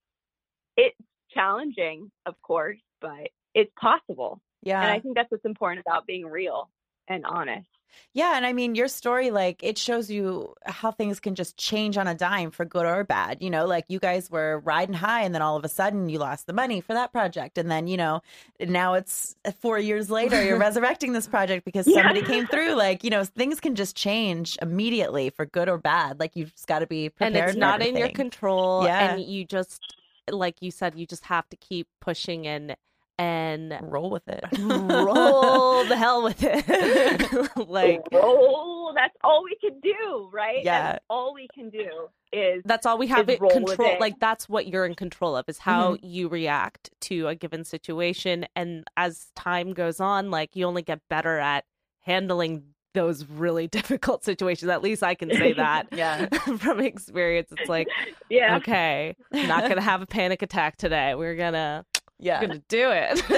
it's 0.76 0.96
challenging, 1.30 2.10
of 2.26 2.34
course, 2.42 2.78
but 3.00 3.30
it's 3.54 3.72
possible. 3.80 4.40
Yeah. 4.62 4.80
And 4.80 4.90
I 4.90 5.00
think 5.00 5.16
that's 5.16 5.30
what's 5.30 5.44
important 5.44 5.84
about 5.86 6.06
being 6.06 6.26
real 6.26 6.70
and 7.08 7.24
honest. 7.24 7.68
Yeah, 8.12 8.36
and 8.36 8.44
I 8.46 8.52
mean 8.52 8.74
your 8.74 8.88
story 8.88 9.30
like 9.30 9.62
it 9.62 9.78
shows 9.78 10.10
you 10.10 10.54
how 10.66 10.90
things 10.90 11.20
can 11.20 11.34
just 11.34 11.56
change 11.56 11.96
on 11.96 12.06
a 12.06 12.14
dime 12.14 12.50
for 12.50 12.64
good 12.64 12.86
or 12.86 13.04
bad. 13.04 13.42
You 13.42 13.50
know, 13.50 13.66
like 13.66 13.84
you 13.88 13.98
guys 13.98 14.30
were 14.30 14.60
riding 14.60 14.94
high 14.94 15.22
and 15.22 15.34
then 15.34 15.42
all 15.42 15.56
of 15.56 15.64
a 15.64 15.68
sudden 15.68 16.08
you 16.08 16.18
lost 16.18 16.46
the 16.46 16.52
money 16.52 16.80
for 16.80 16.94
that 16.94 17.12
project 17.12 17.58
and 17.58 17.70
then, 17.70 17.86
you 17.86 17.96
know, 17.96 18.22
now 18.60 18.94
it's 18.94 19.36
uh, 19.44 19.52
4 19.52 19.78
years 19.78 20.10
later 20.10 20.42
you're 20.42 20.56
resurrecting 20.58 21.12
this 21.12 21.26
project 21.26 21.64
because 21.64 21.86
Yeah. 21.86 21.88
somebody 21.88 22.22
came 22.22 22.46
through 22.46 22.74
like, 22.74 23.04
you 23.04 23.10
know, 23.10 23.24
things 23.24 23.60
can 23.60 23.74
just 23.74 23.96
change 23.96 24.58
immediately 24.62 25.30
for 25.30 25.46
good 25.46 25.68
or 25.68 25.78
bad. 25.78 26.18
Like 26.20 26.36
you've 26.36 26.52
just 26.54 26.66
got 26.66 26.80
to 26.80 26.86
be 26.86 27.08
prepared 27.10 27.30
and 27.30 27.38
it's 27.38 27.56
not 27.56 27.82
in 27.82 27.96
your 27.96 28.08
control 28.08 28.88
Yeah. 28.88 28.98
and 28.98 29.18
you 29.20 29.44
just 29.44 29.94
like 30.30 30.56
you 30.60 30.70
said 30.70 30.94
you 30.98 31.06
just 31.06 31.24
have 31.24 31.48
to 31.48 31.56
keep 31.56 31.88
pushing 32.00 32.46
and 32.46 32.76
and 33.18 33.74
roll 33.82 34.10
with 34.10 34.28
it. 34.28 34.44
roll 34.58 35.84
the 35.84 35.96
hell 35.96 36.22
with 36.22 36.42
it 36.42 37.56
like 37.68 38.02
oh, 38.12 38.92
that's 38.94 39.16
all 39.24 39.42
we 39.44 39.56
can 39.56 39.80
do, 39.80 40.28
right? 40.32 40.64
Yeah. 40.64 40.92
That's 40.92 41.04
all 41.10 41.34
we 41.34 41.48
can 41.54 41.70
do 41.70 41.88
is 42.32 42.62
that's 42.64 42.84
all 42.86 42.98
we 42.98 43.06
have 43.06 43.28
it 43.30 43.40
control 43.40 43.88
it. 43.88 44.00
like 44.00 44.20
that's 44.20 44.48
what 44.48 44.66
you're 44.66 44.84
in 44.84 44.94
control 44.94 45.34
of 45.36 45.48
is 45.48 45.58
how 45.58 45.94
Mm-hmm. 45.94 46.06
you 46.06 46.28
react 46.28 46.90
to 47.02 47.26
a 47.28 47.34
given 47.34 47.64
situation 47.64 48.46
and 48.54 48.84
as 48.98 49.28
time 49.34 49.72
goes 49.72 49.98
on 50.00 50.30
like 50.30 50.54
you 50.54 50.66
only 50.66 50.82
get 50.82 51.00
better 51.08 51.38
at 51.38 51.64
handling 52.02 52.64
those 52.94 53.24
really 53.26 53.66
difficult 53.78 54.24
situations 54.24 54.68
at 54.70 54.82
least 54.82 55.02
i 55.02 55.14
can 55.14 55.30
say 55.30 55.52
that 55.54 55.86
Yeah. 55.92 56.26
from 56.58 56.80
experience 56.80 57.48
it's 57.56 57.68
like 57.68 57.86
yeah. 58.28 58.56
okay 58.56 59.16
not 59.32 59.66
gonna 59.68 59.80
have 59.80 60.02
a 60.02 60.06
panic 60.06 60.42
attack 60.42 60.76
today 60.76 61.14
we're 61.14 61.36
gonna 61.36 61.86
Yeah. 62.18 62.40
gonna 62.40 62.62
do 62.68 62.90
it 62.90 63.22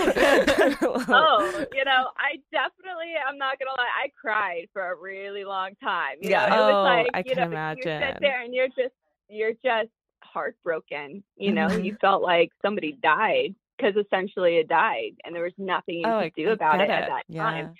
oh, 1.08 1.64
you 1.74 1.84
know, 1.84 2.08
I 2.16 2.36
definitely, 2.50 3.12
I'm 3.28 3.36
not 3.36 3.58
gonna 3.58 3.72
lie, 3.76 3.88
I 4.04 4.10
cried 4.20 4.68
for 4.72 4.92
a 4.92 4.94
really 4.96 5.44
long 5.44 5.72
time. 5.82 6.16
You 6.22 6.30
Yeah. 6.30 6.46
know, 6.46 6.54
it 6.54 6.58
Oh, 6.58 6.66
was 6.72 6.84
like, 6.84 7.10
I 7.14 7.18
you 7.18 7.24
can 7.24 7.36
know, 7.36 7.42
you 7.44 7.50
imagine. 7.52 8.02
sit 8.02 8.16
there 8.20 8.42
and 8.42 8.54
you're 8.54 8.68
just, 8.68 8.94
you're 9.28 9.52
just 9.62 9.90
heartbroken. 10.22 11.22
You 11.36 11.52
know, 11.52 11.68
you 11.70 11.92
mm-hmm. 11.92 11.96
felt 12.00 12.22
like 12.22 12.50
somebody 12.62 12.96
died 13.02 13.54
because 13.76 13.94
essentially 13.96 14.56
it 14.58 14.68
died, 14.68 15.12
and 15.24 15.34
there 15.34 15.42
was 15.44 15.52
nothing 15.58 15.96
you 16.00 16.06
Oh, 16.06 16.18
could 16.18 16.24
I- 16.26 16.32
do 16.36 16.50
about 16.50 16.78
get 16.78 16.88
it, 16.88 16.90
at 16.90 17.08
that 17.08 17.24
Yeah. 17.28 17.42
time. 17.42 17.74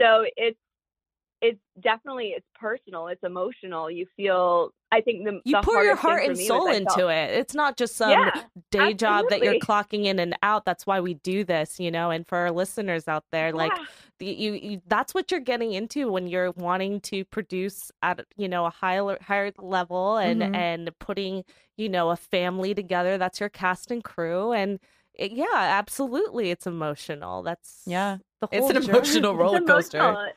So 0.00 0.24
it's, 0.36 0.58
it's 1.48 1.60
definitely 1.80 2.28
it's 2.36 2.46
personal, 2.58 3.06
it's 3.08 3.22
emotional. 3.22 3.90
You 3.90 4.06
feel, 4.16 4.70
I 4.92 5.00
think 5.00 5.24
the 5.24 5.40
you 5.44 5.52
the 5.56 5.62
pour 5.62 5.84
your 5.84 5.96
heart 5.96 6.22
and 6.24 6.38
soul 6.38 6.68
into 6.68 7.08
it 7.08 7.30
it's 7.40 7.54
not 7.54 7.76
just 7.76 7.96
some 7.96 8.10
Yeah, 8.10 8.42
day 8.70 8.94
job 8.94 9.26
that 9.30 9.42
you're 9.42 9.54
clocking 9.68 10.04
in 10.06 10.18
and 10.18 10.36
out 10.42 10.64
that's 10.64 10.86
why 10.86 11.00
we 11.00 11.14
do 11.14 11.44
this 11.44 11.80
you 11.80 11.90
know 11.90 12.10
and 12.10 12.26
for 12.26 12.38
our 12.38 12.50
listeners 12.52 13.08
out 13.08 13.24
there 13.32 13.52
like 13.52 13.72
Yeah. 13.76 13.84
the- 14.20 14.26
you, 14.42 14.52
you 14.52 14.82
that's 14.86 15.12
what 15.12 15.30
you're 15.30 15.40
getting 15.52 15.72
into 15.72 16.10
when 16.10 16.28
you're 16.28 16.52
wanting 16.52 17.00
to 17.02 17.24
produce 17.24 17.90
at 18.02 18.24
you 18.36 18.48
know 18.48 18.64
a 18.64 18.70
higher 18.70 19.18
higher 19.20 19.52
level 19.58 20.16
and 20.18 20.40
Mhm. 20.42 20.54
and 20.54 20.98
putting 21.00 21.44
you 21.76 21.88
know 21.88 22.10
a 22.10 22.16
family 22.16 22.72
together 22.74 23.18
that's 23.18 23.40
your 23.40 23.48
cast 23.50 23.90
and 23.90 24.02
crew 24.04 24.52
and 24.52 24.78
it, 25.18 25.32
yeah, 25.32 25.46
absolutely, 25.54 26.50
it's 26.50 26.66
emotional. 26.66 27.42
That's 27.42 27.82
yeah, 27.86 28.18
the 28.42 28.48
whole. 28.48 28.58
It's 28.58 28.68
an 28.76 28.82
journey. 28.82 28.98
emotional 28.98 29.34
roller 29.34 29.60
coaster 29.62 30.32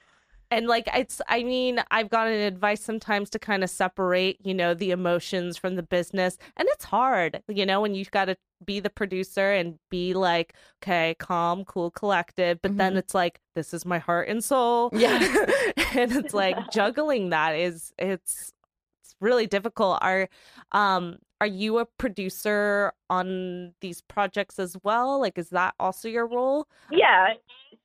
and 0.52 0.68
like 0.68 0.88
it's 0.94 1.22
i 1.28 1.44
mean 1.44 1.82
i've 1.92 2.10
gotten 2.10 2.34
advice 2.34 2.84
sometimes 2.84 3.30
to 3.30 3.40
kind 3.40 3.64
of 3.64 3.70
separate 3.70 4.38
you 4.44 4.54
know 4.54 4.74
the 4.74 4.92
emotions 4.92 5.58
from 5.58 5.76
the 5.76 5.84
business 5.84 6.38
and 6.58 6.68
it's 6.72 6.86
hard 6.86 7.42
you 7.48 7.66
know 7.66 7.82
when 7.82 7.96
you've 7.96 8.12
got 8.12 8.26
to 8.26 8.36
be 8.66 8.80
the 8.80 8.90
producer 8.90 9.52
and 9.52 9.80
be 9.90 10.14
like 10.14 10.54
okay 10.84 11.16
calm 11.20 11.64
cool 11.64 11.90
collected 11.92 12.60
but 12.62 12.72
mm-hmm. 12.72 12.78
then 12.78 12.98
it's 12.98 13.14
like 13.14 13.40
this 13.60 13.74
is 13.74 13.86
my 13.86 14.00
heart 14.00 14.30
and 14.30 14.44
soul. 14.44 14.90
Yeah. 14.94 15.20
And 15.96 16.12
it's 16.12 16.36
like 16.36 16.56
juggling 16.72 17.32
that 17.32 17.56
is 17.56 17.92
it's 17.98 18.54
it's 19.02 19.16
really 19.20 19.48
difficult. 19.48 19.98
Are 20.02 20.30
um 20.72 21.18
are 21.42 21.48
you 21.48 21.80
a 21.80 21.86
producer 21.86 22.94
on 23.10 23.74
these 23.82 24.02
projects 24.02 24.60
as 24.60 24.78
well? 24.84 25.20
Like 25.20 25.38
is 25.38 25.50
that 25.50 25.74
also 25.80 26.08
your 26.08 26.28
role? 26.28 26.68
Yeah 26.92 27.34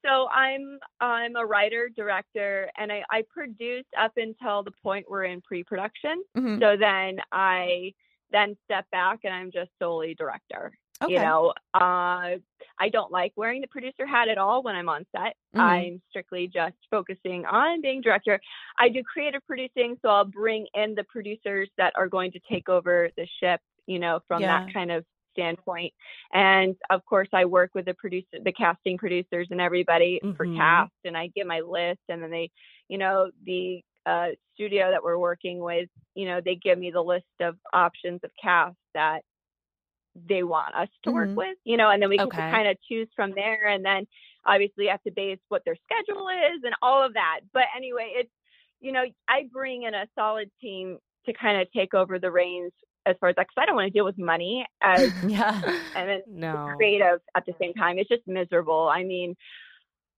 so 0.04 0.28
I'm 0.28 0.78
I'm 1.00 1.36
a 1.36 1.44
writer 1.44 1.90
director 1.94 2.70
and 2.76 2.92
I, 2.92 3.02
I 3.10 3.24
produce 3.32 3.84
up 3.98 4.12
until 4.16 4.62
the 4.62 4.72
point 4.82 5.06
we're 5.08 5.24
in 5.24 5.40
pre-production. 5.40 6.22
Mm-hmm. 6.36 6.60
So 6.60 6.76
then 6.76 7.18
I 7.32 7.92
then 8.30 8.56
step 8.64 8.86
back 8.90 9.20
and 9.24 9.32
I'm 9.32 9.50
just 9.50 9.70
solely 9.80 10.14
director. 10.14 10.72
Okay. 11.02 11.14
You 11.14 11.20
know, 11.20 11.52
uh, 11.74 12.38
I 12.78 12.88
don't 12.92 13.10
like 13.10 13.32
wearing 13.36 13.60
the 13.60 13.66
producer 13.66 14.06
hat 14.06 14.28
at 14.28 14.38
all 14.38 14.62
when 14.62 14.76
I'm 14.76 14.88
on 14.88 15.04
set. 15.12 15.34
Mm-hmm. 15.54 15.60
I'm 15.60 16.02
strictly 16.10 16.46
just 16.46 16.76
focusing 16.90 17.44
on 17.46 17.80
being 17.82 18.00
director. 18.00 18.40
I 18.78 18.88
do 18.88 19.02
creative 19.02 19.44
producing, 19.46 19.96
so 20.02 20.08
I'll 20.08 20.24
bring 20.24 20.66
in 20.74 20.94
the 20.94 21.04
producers 21.04 21.68
that 21.78 21.94
are 21.96 22.08
going 22.08 22.32
to 22.32 22.40
take 22.50 22.68
over 22.68 23.10
the 23.16 23.26
ship, 23.40 23.60
you 23.86 23.98
know, 23.98 24.20
from 24.28 24.42
yeah. 24.42 24.64
that 24.64 24.72
kind 24.72 24.92
of 24.92 25.04
standpoint. 25.34 25.92
And 26.32 26.74
of 26.90 27.04
course, 27.04 27.28
I 27.32 27.44
work 27.44 27.70
with 27.74 27.84
the 27.84 27.94
producer, 27.94 28.38
the 28.42 28.52
casting 28.52 28.98
producers, 28.98 29.48
and 29.50 29.60
everybody 29.60 30.20
mm-hmm. 30.22 30.36
for 30.36 30.46
cast, 30.46 30.92
and 31.04 31.16
I 31.16 31.28
get 31.34 31.46
my 31.46 31.60
list, 31.60 32.00
and 32.08 32.22
then 32.22 32.30
they, 32.30 32.50
you 32.88 32.98
know, 32.98 33.30
the 33.44 33.82
uh, 34.06 34.28
studio 34.54 34.90
that 34.90 35.02
we're 35.02 35.18
working 35.18 35.60
with, 35.60 35.88
you 36.14 36.26
know, 36.26 36.40
they 36.44 36.56
give 36.56 36.78
me 36.78 36.90
the 36.90 37.00
list 37.00 37.24
of 37.40 37.56
options 37.72 38.20
of 38.24 38.30
cast 38.42 38.76
that 38.94 39.20
they 40.28 40.42
want 40.42 40.74
us 40.74 40.88
to 41.02 41.10
mm-hmm. 41.10 41.18
work 41.18 41.36
with, 41.36 41.58
you 41.64 41.76
know, 41.76 41.90
and 41.90 42.00
then 42.00 42.08
we 42.08 42.18
can 42.18 42.28
okay. 42.28 42.50
kind 42.50 42.68
of 42.68 42.76
choose 42.88 43.08
from 43.16 43.32
there, 43.34 43.66
and 43.66 43.84
then 43.84 44.06
obviously 44.46 44.84
you 44.84 44.90
have 44.90 45.02
to 45.02 45.10
base 45.10 45.38
what 45.48 45.62
their 45.64 45.76
schedule 45.84 46.28
is 46.28 46.62
and 46.64 46.74
all 46.82 47.04
of 47.04 47.14
that. 47.14 47.40
But 47.52 47.64
anyway, 47.76 48.12
it's 48.14 48.30
you 48.80 48.92
know, 48.92 49.04
I 49.28 49.48
bring 49.50 49.84
in 49.84 49.94
a 49.94 50.06
solid 50.14 50.50
team 50.60 50.98
to 51.24 51.32
kind 51.32 51.60
of 51.60 51.72
take 51.72 51.94
over 51.94 52.18
the 52.18 52.30
reins 52.30 52.72
as 53.06 53.16
far 53.20 53.28
as 53.28 53.36
that 53.36 53.46
because 53.46 53.62
I 53.62 53.66
don't 53.66 53.76
want 53.76 53.86
to 53.86 53.96
deal 53.96 54.04
with 54.04 54.18
money 54.18 54.66
as 54.80 55.12
yeah 55.26 55.60
and 55.94 56.08
then 56.08 56.22
no. 56.28 56.72
creative 56.76 57.20
at 57.34 57.46
the 57.46 57.54
same 57.60 57.74
time. 57.74 57.98
It's 57.98 58.08
just 58.08 58.26
miserable. 58.26 58.90
I 58.92 59.04
mean, 59.04 59.36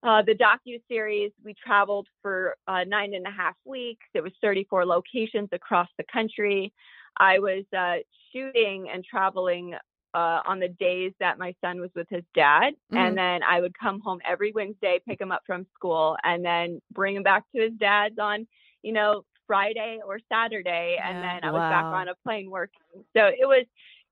uh, 0.03 0.23
the 0.23 0.35
docu 0.35 0.81
series 0.89 1.33
we 1.45 1.55
traveled 1.55 2.07
for 2.23 2.57
uh, 2.69 2.85
nine 2.85 3.15
and 3.15 3.27
a 3.27 3.31
half 3.31 3.57
weeks. 3.65 4.07
It 4.15 4.23
was 4.23 4.33
34 4.41 4.85
locations 4.87 5.49
across 5.53 5.89
the 5.99 6.05
country. 6.13 6.73
I 7.19 7.39
was 7.39 7.65
uh, 7.77 7.97
shooting 8.33 8.89
and 8.93 9.05
traveling 9.05 9.75
uh, 10.15 10.41
on 10.47 10.61
the 10.61 10.69
days 10.69 11.13
that 11.21 11.39
my 11.39 11.55
son 11.61 11.81
was 11.81 11.91
with 11.95 12.07
his 12.09 12.23
dad. 12.35 12.73
Mm-hmm. 12.93 12.97
And 12.97 13.19
then 13.19 13.43
I 13.43 13.61
would 13.61 13.79
come 13.79 14.01
home 14.01 14.19
every 14.27 14.53
Wednesday, 14.53 14.99
pick 15.07 15.21
him 15.21 15.31
up 15.31 15.43
from 15.47 15.67
school, 15.75 16.17
and 16.25 16.45
then 16.45 16.81
bring 16.93 17.17
him 17.17 17.23
back 17.23 17.45
to 17.55 17.63
his 17.63 17.73
dad's 17.79 18.19
on, 18.19 18.47
you 18.83 18.93
know, 18.93 19.25
Friday 19.47 20.01
or 20.07 20.19
Saturday, 20.31 20.97
yeah. 20.99 21.09
and 21.09 21.23
then 21.23 21.49
I 21.49 21.53
was 21.53 21.61
wow. 21.61 21.71
back 21.71 21.85
on 21.85 22.09
a 22.09 22.15
plane 22.25 22.51
working. 22.51 22.81
So 23.17 23.27
it 23.27 23.47
was 23.47 23.65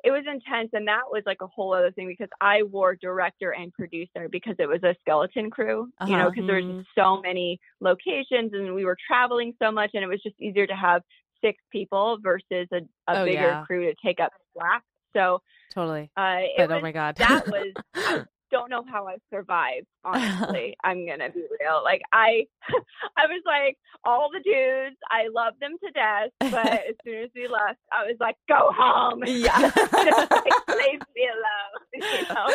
it 0.05 0.11
was 0.11 0.25
intense, 0.31 0.71
and 0.75 0.87
that 0.87 1.05
was 1.11 1.23
like 1.25 1.39
a 1.41 1.47
whole 1.47 1.73
other 1.73 1.91
thing 1.91 2.07
because 2.07 2.29
I 2.41 2.63
wore 2.63 2.95
director 2.95 3.53
and 3.53 3.73
producer 3.73 4.29
because 4.31 4.55
it 4.59 4.69
was 4.69 4.83
a 4.83 4.95
skeleton 5.01 5.51
crew, 5.51 5.89
uh-huh. 5.99 6.11
you 6.11 6.19
know, 6.19 6.31
because 6.31 6.47
there 6.47 6.57
was 6.57 6.65
mm-hmm. 6.65 6.81
so 6.95 7.23
many 7.23 7.59
locations 7.81 8.53
and 8.53 8.75
we 8.75 8.85
were 8.85 8.99
traveling 9.07 9.55
so 9.63 9.73
much, 9.73 9.91
and 9.95 10.05
it 10.05 10.09
was 10.09 10.23
just 10.23 10.39
easier 10.41 10.67
to 10.67 10.75
have 10.75 11.03
six 11.43 11.63
people 11.71 12.19
versus 12.23 12.69
a, 12.73 12.79
a 13.09 13.21
oh, 13.21 13.25
bigger 13.25 13.41
yeah. 13.41 13.65
crew 13.65 13.87
to 13.87 13.95
take 14.05 14.21
up 14.21 14.33
slack. 14.53 14.83
So 15.15 15.41
totally. 15.75 16.11
Uh, 16.17 16.41
but, 16.57 16.69
was, 16.69 16.79
oh 16.79 16.81
my 16.83 16.93
god, 16.93 17.17
that 17.17 17.47
was 17.47 18.27
don't 18.55 18.71
know 18.71 18.85
how 18.89 19.09
I 19.09 19.17
survived. 19.33 19.87
Honestly, 20.05 20.77
I'm 20.85 21.07
gonna 21.07 21.31
be 21.31 21.43
real. 21.61 21.81
Like 21.83 22.03
I, 22.13 22.47
I 23.17 23.27
was 23.27 23.43
like 23.45 23.77
all 24.05 24.31
the 24.33 24.41
dudes. 24.41 24.97
I 25.11 25.27
love 25.35 25.55
them 25.61 25.73
to 25.83 25.91
death, 25.91 26.31
but 26.39 26.87
as 26.89 26.95
soon 27.05 27.25
as 27.25 27.31
we 27.35 27.49
left, 27.49 27.81
I 27.91 28.05
was 28.07 28.17
like, 28.21 28.37
"Go 28.49 28.71
home." 28.73 29.23
Yeah, 29.35 29.59
like, 29.59 30.69
leave 30.69 31.03
me 31.17 31.29
alone. 31.29 31.83
You 31.95 32.35
know, 32.35 32.47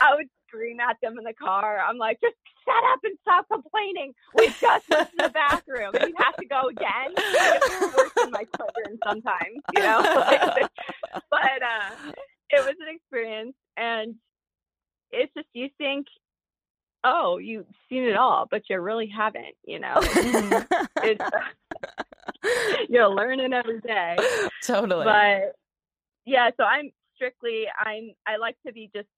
I 0.00 0.14
would 0.14 0.28
scream 0.46 0.78
at 0.80 0.96
them 1.02 1.16
in 1.18 1.24
the 1.24 1.32
car. 1.32 1.78
I'm 1.78 1.96
like, 1.96 2.20
just 2.20 2.36
shut 2.64 2.84
up 2.92 3.00
and 3.02 3.16
stop 3.22 3.46
complaining. 3.50 4.12
We 4.36 4.48
just 4.48 4.84
went 4.90 5.10
to 5.10 5.16
the 5.16 5.28
bathroom. 5.30 5.94
You 5.94 6.14
have 6.18 6.36
to 6.36 6.46
go 6.46 6.68
again. 6.68 7.14
It's 7.16 7.96
worse 7.96 8.10
than 8.16 8.30
my 8.30 8.44
children 8.56 8.98
sometimes, 9.04 9.62
you 9.74 9.82
know. 9.82 10.02
but 11.30 11.62
uh, 11.62 12.12
it 12.50 12.60
was 12.60 12.74
an 12.80 12.94
experience, 12.94 13.54
and 13.76 14.14
it's 15.10 15.32
just 15.34 15.48
you 15.52 15.68
think 15.78 16.06
oh 17.04 17.38
you've 17.38 17.66
seen 17.88 18.04
it 18.04 18.16
all 18.16 18.46
but 18.50 18.62
you 18.68 18.78
really 18.80 19.06
haven't 19.06 19.54
you 19.64 19.78
know? 19.78 20.00
It's, 21.02 21.24
you're 22.88 23.08
learning 23.08 23.52
every 23.52 23.80
day. 23.80 24.16
Totally. 24.62 25.04
But 25.04 25.54
yeah 26.26 26.50
so 26.58 26.64
i'm 26.64 26.90
strictly 27.14 27.64
i'm 27.78 28.10
i 28.26 28.36
like 28.36 28.56
to 28.66 28.72
be 28.72 28.90
just 28.94 29.08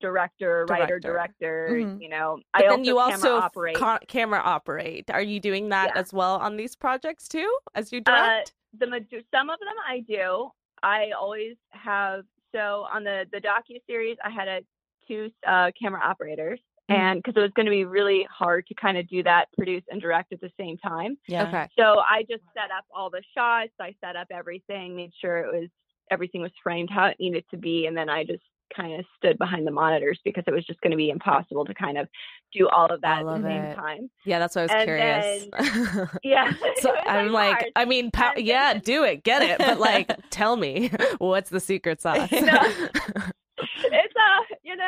director, 0.00 0.64
director. 0.66 0.82
writer 0.82 0.98
director. 0.98 1.68
mm-hmm. 1.72 2.02
you 2.02 2.08
know? 2.08 2.38
But 2.52 2.64
i 2.64 2.68
then 2.68 2.84
you 2.84 2.98
also 2.98 3.36
operate. 3.36 3.76
ca- 3.76 4.00
camera 4.08 4.40
operate. 4.40 5.10
Are 5.10 5.22
you 5.22 5.40
doing 5.40 5.68
that 5.68 5.92
yeah. 5.94 6.00
as 6.00 6.12
well 6.12 6.36
on 6.36 6.56
these 6.56 6.74
projects 6.74 7.28
too 7.28 7.50
as 7.74 7.92
you 7.92 8.00
uh, 8.06 8.10
direct? 8.10 8.52
uh, 8.82 8.86
the 8.86 9.22
some 9.32 9.50
of 9.50 9.58
them 9.60 9.76
i 9.88 10.00
do. 10.00 10.48
I 10.82 11.10
always 11.18 11.56
have 11.70 12.24
so 12.54 12.86
on 12.92 13.04
the 13.04 13.26
the 13.32 13.40
docu 13.40 13.80
series 13.86 14.16
i 14.24 14.30
had 14.30 14.48
a 14.48 14.60
two 15.06 15.30
uh, 15.46 15.70
camera 15.80 16.00
operators 16.02 16.60
mm-hmm. 16.90 17.00
and 17.00 17.22
because 17.22 17.36
it 17.36 17.40
was 17.40 17.50
going 17.54 17.66
to 17.66 17.70
be 17.70 17.84
really 17.84 18.26
hard 18.30 18.66
to 18.66 18.74
kind 18.74 18.98
of 18.98 19.08
do 19.08 19.22
that 19.22 19.46
produce 19.56 19.82
and 19.90 20.00
direct 20.00 20.32
at 20.32 20.40
the 20.40 20.50
same 20.58 20.76
time 20.78 21.16
yeah 21.28 21.46
okay 21.48 21.68
so 21.78 22.00
i 22.00 22.22
just 22.28 22.42
set 22.54 22.70
up 22.76 22.84
all 22.94 23.10
the 23.10 23.22
shots 23.36 23.72
i 23.80 23.94
set 24.04 24.16
up 24.16 24.26
everything 24.30 24.96
made 24.96 25.12
sure 25.20 25.38
it 25.38 25.60
was 25.60 25.68
everything 26.10 26.40
was 26.42 26.52
framed 26.62 26.90
how 26.90 27.06
it 27.06 27.16
needed 27.18 27.44
to 27.50 27.56
be 27.56 27.86
and 27.86 27.96
then 27.96 28.08
i 28.08 28.24
just 28.24 28.42
kind 28.74 28.98
of 28.98 29.04
stood 29.16 29.38
behind 29.38 29.66
the 29.66 29.70
monitors 29.70 30.18
because 30.24 30.44
it 30.46 30.52
was 30.52 30.64
just 30.66 30.80
going 30.80 30.90
to 30.90 30.96
be 30.96 31.10
impossible 31.10 31.64
to 31.64 31.74
kind 31.74 31.98
of 31.98 32.08
do 32.52 32.68
all 32.68 32.86
of 32.86 33.00
that 33.02 33.20
at 33.20 33.24
the 33.24 33.42
same 33.42 33.62
it. 33.62 33.74
time. 33.74 34.10
Yeah, 34.24 34.38
that's 34.38 34.56
what 34.56 34.62
I 34.62 34.64
was 34.64 34.72
and 34.72 34.84
curious. 34.84 35.46
Then, 35.52 36.10
yeah. 36.22 36.52
so 36.80 36.94
I'm 36.94 37.32
like, 37.32 37.54
hard. 37.54 37.72
I 37.76 37.84
mean, 37.84 38.10
pow- 38.10 38.34
yeah, 38.36 38.74
do 38.74 39.04
it, 39.04 39.22
get 39.24 39.42
it, 39.42 39.58
but 39.58 39.78
like, 39.78 40.12
tell 40.30 40.56
me 40.56 40.90
what's 41.18 41.50
the 41.50 41.60
secret 41.60 42.00
sauce? 42.00 42.30
No 42.32 42.58
it's 43.58 44.14
a 44.14 44.56
you 44.62 44.76
know 44.76 44.84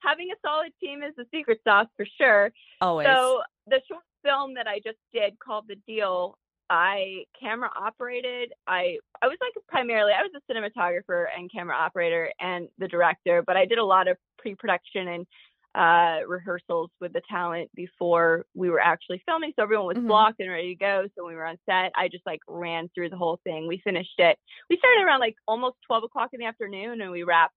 having 0.00 0.30
a 0.30 0.36
solid 0.46 0.72
team 0.80 1.02
is 1.02 1.14
the 1.16 1.26
secret 1.32 1.60
sauce 1.64 1.88
for 1.96 2.06
sure. 2.20 2.52
Always. 2.80 3.06
So 3.06 3.42
the 3.66 3.80
short 3.88 4.04
film 4.24 4.54
that 4.54 4.66
I 4.66 4.78
just 4.78 4.98
did 5.12 5.38
called 5.38 5.64
The 5.68 5.76
Deal, 5.86 6.38
I 6.70 7.24
camera 7.40 7.70
operated. 7.76 8.52
I 8.66 8.98
I 9.22 9.26
was 9.26 9.38
like 9.40 9.52
primarily 9.68 10.12
I 10.12 10.22
was 10.22 10.32
a 10.36 10.52
cinematographer 10.52 11.26
and 11.36 11.50
camera 11.52 11.76
operator 11.76 12.32
and 12.40 12.68
the 12.78 12.88
director, 12.88 13.42
but 13.46 13.56
I 13.56 13.66
did 13.66 13.78
a 13.78 13.84
lot 13.84 14.08
of 14.08 14.16
pre-production 14.38 15.08
and 15.08 15.26
uh, 15.74 16.20
rehearsals 16.28 16.90
with 17.00 17.12
the 17.12 17.22
talent 17.28 17.68
before 17.74 18.46
we 18.54 18.70
were 18.70 18.80
actually 18.80 19.20
filming. 19.26 19.52
So 19.56 19.62
everyone 19.62 19.86
was 19.86 19.96
mm-hmm. 19.96 20.06
blocked 20.06 20.40
and 20.40 20.50
ready 20.50 20.74
to 20.74 20.78
go. 20.78 21.06
So 21.16 21.24
when 21.24 21.32
we 21.32 21.36
were 21.36 21.46
on 21.46 21.58
set, 21.68 21.92
I 21.96 22.08
just 22.08 22.24
like 22.26 22.40
ran 22.46 22.88
through 22.94 23.10
the 23.10 23.16
whole 23.16 23.40
thing. 23.44 23.66
We 23.66 23.78
finished 23.78 24.18
it. 24.18 24.38
We 24.70 24.78
started 24.78 25.02
around 25.02 25.20
like 25.20 25.34
almost 25.48 25.76
12 25.86 26.04
o'clock 26.04 26.30
in 26.32 26.40
the 26.40 26.46
afternoon 26.46 27.00
and 27.00 27.10
we 27.10 27.24
wrapped 27.24 27.54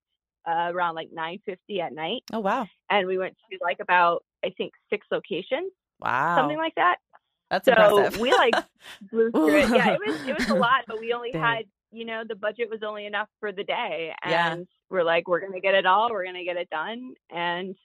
uh, 0.47 0.71
around 0.73 0.95
like 0.95 1.09
9:50 1.11 1.81
at 1.81 1.93
night. 1.93 2.23
Oh 2.31 2.39
wow! 2.39 2.67
And 2.89 3.07
we 3.07 3.17
went 3.17 3.35
to 3.51 3.57
like 3.61 3.79
about 3.79 4.23
I 4.43 4.51
think 4.57 4.73
six 4.89 5.05
locations. 5.11 5.71
Wow. 5.99 6.37
Something 6.37 6.57
like 6.57 6.75
that. 6.75 6.97
That's 7.49 7.65
so 7.65 7.71
impressive. 7.71 8.19
we 8.19 8.31
like 8.31 8.53
blew 9.11 9.31
through 9.31 9.57
it. 9.57 9.69
Yeah, 9.69 9.93
it 9.93 9.99
was 10.05 10.27
it 10.27 10.37
was 10.37 10.49
a 10.49 10.55
lot, 10.55 10.83
but 10.87 10.99
we 10.99 11.13
only 11.13 11.31
Dang. 11.31 11.41
had 11.41 11.65
you 11.91 12.05
know 12.05 12.23
the 12.27 12.35
budget 12.35 12.69
was 12.69 12.79
only 12.85 13.05
enough 13.05 13.29
for 13.39 13.51
the 13.51 13.63
day, 13.63 14.13
and 14.23 14.31
yeah. 14.31 14.65
we're 14.89 15.03
like 15.03 15.27
we're 15.27 15.39
gonna 15.39 15.61
get 15.61 15.73
it 15.73 15.85
all, 15.85 16.09
we're 16.09 16.25
gonna 16.25 16.43
get 16.43 16.57
it 16.57 16.69
done, 16.69 17.13
and 17.29 17.75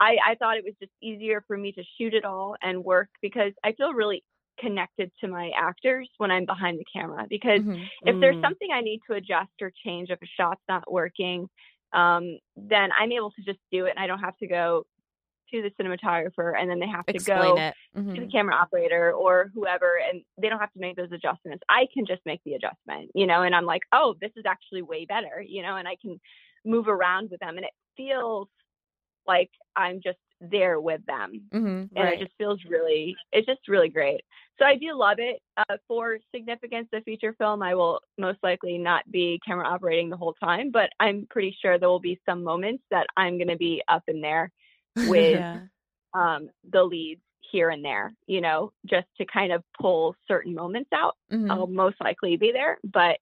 I 0.00 0.16
I 0.26 0.34
thought 0.36 0.56
it 0.56 0.64
was 0.64 0.74
just 0.80 0.92
easier 1.02 1.44
for 1.46 1.56
me 1.56 1.72
to 1.72 1.82
shoot 1.98 2.14
it 2.14 2.24
all 2.24 2.56
and 2.62 2.84
work 2.84 3.08
because 3.20 3.52
I 3.62 3.72
feel 3.72 3.92
really 3.92 4.24
connected 4.58 5.10
to 5.20 5.28
my 5.28 5.50
actors 5.58 6.08
when 6.18 6.30
I'm 6.30 6.46
behind 6.46 6.78
the 6.78 6.84
camera 6.92 7.26
because 7.28 7.60
mm-hmm. 7.60 7.82
if 8.06 8.20
there's 8.20 8.36
mm. 8.36 8.42
something 8.42 8.68
I 8.72 8.80
need 8.80 9.00
to 9.08 9.16
adjust 9.16 9.50
or 9.60 9.72
change 9.84 10.10
if 10.10 10.20
a 10.22 10.26
shot's 10.36 10.60
not 10.68 10.90
working, 10.90 11.48
um, 11.92 12.38
then 12.56 12.90
I'm 12.98 13.12
able 13.12 13.30
to 13.32 13.42
just 13.42 13.58
do 13.70 13.86
it 13.86 13.90
and 13.90 13.98
I 13.98 14.06
don't 14.06 14.20
have 14.20 14.36
to 14.38 14.46
go 14.46 14.84
to 15.52 15.62
the 15.62 15.70
cinematographer 15.82 16.58
and 16.58 16.68
then 16.70 16.80
they 16.80 16.88
have 16.88 17.04
to 17.06 17.14
Explain 17.14 17.40
go 17.40 17.54
mm-hmm. 17.54 18.08
to 18.08 18.12
the 18.14 18.20
mm-hmm. 18.20 18.30
camera 18.30 18.54
operator 18.54 19.12
or 19.12 19.50
whoever 19.54 19.98
and 19.98 20.22
they 20.40 20.48
don't 20.48 20.58
have 20.58 20.72
to 20.72 20.80
make 20.80 20.96
those 20.96 21.12
adjustments. 21.12 21.62
I 21.68 21.86
can 21.92 22.06
just 22.06 22.22
make 22.24 22.40
the 22.44 22.54
adjustment, 22.54 23.10
you 23.14 23.26
know, 23.26 23.42
and 23.42 23.54
I'm 23.54 23.66
like, 23.66 23.82
oh, 23.92 24.14
this 24.20 24.32
is 24.36 24.44
actually 24.46 24.82
way 24.82 25.04
better, 25.04 25.44
you 25.46 25.62
know, 25.62 25.76
and 25.76 25.86
I 25.86 25.96
can 26.00 26.20
move 26.64 26.88
around 26.88 27.30
with 27.30 27.40
them 27.40 27.56
and 27.56 27.66
it 27.66 27.72
feels 27.96 28.48
like 29.26 29.50
I'm 29.76 30.00
just 30.02 30.18
there 30.50 30.80
with 30.80 31.04
them. 31.06 31.42
Mm-hmm. 31.52 31.96
And 31.96 32.08
it 32.08 32.18
just 32.18 32.32
feels 32.38 32.58
really, 32.68 33.14
it's 33.32 33.46
just 33.46 33.68
really 33.68 33.88
great. 33.88 34.22
So 34.58 34.64
I 34.64 34.76
do 34.76 34.94
love 34.94 35.18
it. 35.18 35.40
Uh, 35.56 35.76
for 35.88 36.18
significance, 36.34 36.88
the 36.92 37.00
feature 37.02 37.34
film, 37.38 37.62
I 37.62 37.74
will 37.74 38.00
most 38.18 38.38
likely 38.42 38.78
not 38.78 39.10
be 39.10 39.40
camera 39.46 39.66
operating 39.66 40.08
the 40.08 40.16
whole 40.16 40.34
time, 40.34 40.70
but 40.70 40.90
I'm 41.00 41.26
pretty 41.30 41.56
sure 41.60 41.78
there 41.78 41.88
will 41.88 42.00
be 42.00 42.20
some 42.26 42.42
moments 42.42 42.82
that 42.90 43.06
I'm 43.16 43.38
going 43.38 43.48
to 43.48 43.56
be 43.56 43.82
up 43.88 44.02
in 44.08 44.20
there 44.20 44.50
with 44.96 45.34
Yeah. 45.40 45.60
um, 46.14 46.50
the 46.70 46.82
leads 46.82 47.22
here 47.50 47.70
and 47.70 47.84
there, 47.84 48.12
you 48.26 48.40
know, 48.40 48.72
just 48.86 49.06
to 49.18 49.26
kind 49.26 49.52
of 49.52 49.62
pull 49.80 50.14
certain 50.26 50.54
moments 50.54 50.90
out. 50.94 51.16
Mhm. 51.30 51.50
I'll 51.50 51.66
most 51.66 51.96
likely 52.00 52.36
be 52.36 52.52
there, 52.52 52.78
but 52.84 53.18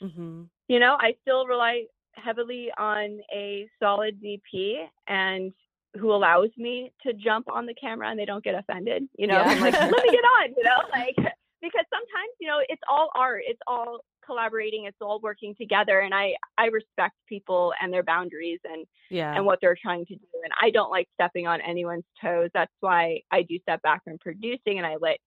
hmm 0.00 0.44
you 0.68 0.78
know, 0.78 0.96
I 0.98 1.14
still 1.20 1.46
rely 1.46 1.84
heavily 2.14 2.70
on 2.78 3.20
a 3.32 3.68
solid 3.78 4.18
DP 4.22 4.86
and 5.08 5.52
who 5.98 6.12
allows 6.12 6.50
me 6.56 6.92
to 7.06 7.12
jump 7.12 7.46
on 7.50 7.66
the 7.66 7.74
camera 7.74 8.08
and 8.10 8.18
they 8.18 8.24
don't 8.24 8.44
get 8.44 8.54
offended. 8.54 9.04
You 9.16 9.26
know, 9.26 9.36
Yeah. 9.36 9.42
I'm 9.48 9.60
like, 9.60 9.74
let 9.74 9.90
me 9.90 10.10
get 10.10 10.24
on, 10.24 10.54
you 10.56 10.64
know, 10.64 10.78
like 10.92 11.14
because 11.16 11.84
sometimes, 11.90 12.30
you 12.40 12.48
know, 12.48 12.60
it's 12.68 12.82
all 12.88 13.10
art, 13.14 13.42
it's 13.46 13.60
all 13.66 14.00
collaborating, 14.26 14.84
it's 14.86 14.96
all 15.00 15.20
working 15.20 15.54
together. 15.54 16.00
And 16.00 16.14
I 16.14 16.34
I 16.58 16.66
respect 16.66 17.14
people 17.28 17.72
and 17.80 17.92
their 17.92 18.02
boundaries 18.02 18.60
and 18.64 18.86
Yeah. 19.10 19.34
and 19.34 19.46
what 19.46 19.60
they're 19.60 19.76
trying 19.80 20.04
to 20.06 20.14
do. 20.16 20.26
And 20.42 20.52
I 20.60 20.70
don't 20.70 20.90
like 20.90 21.08
stepping 21.14 21.46
on 21.46 21.60
anyone's 21.60 22.04
toes. 22.20 22.50
That's 22.54 22.72
why 22.80 23.20
I 23.30 23.42
do 23.42 23.58
step 23.60 23.80
back 23.82 24.02
from 24.04 24.18
producing 24.18 24.78
and 24.78 24.86
I 24.86 24.96
let, 24.96 25.18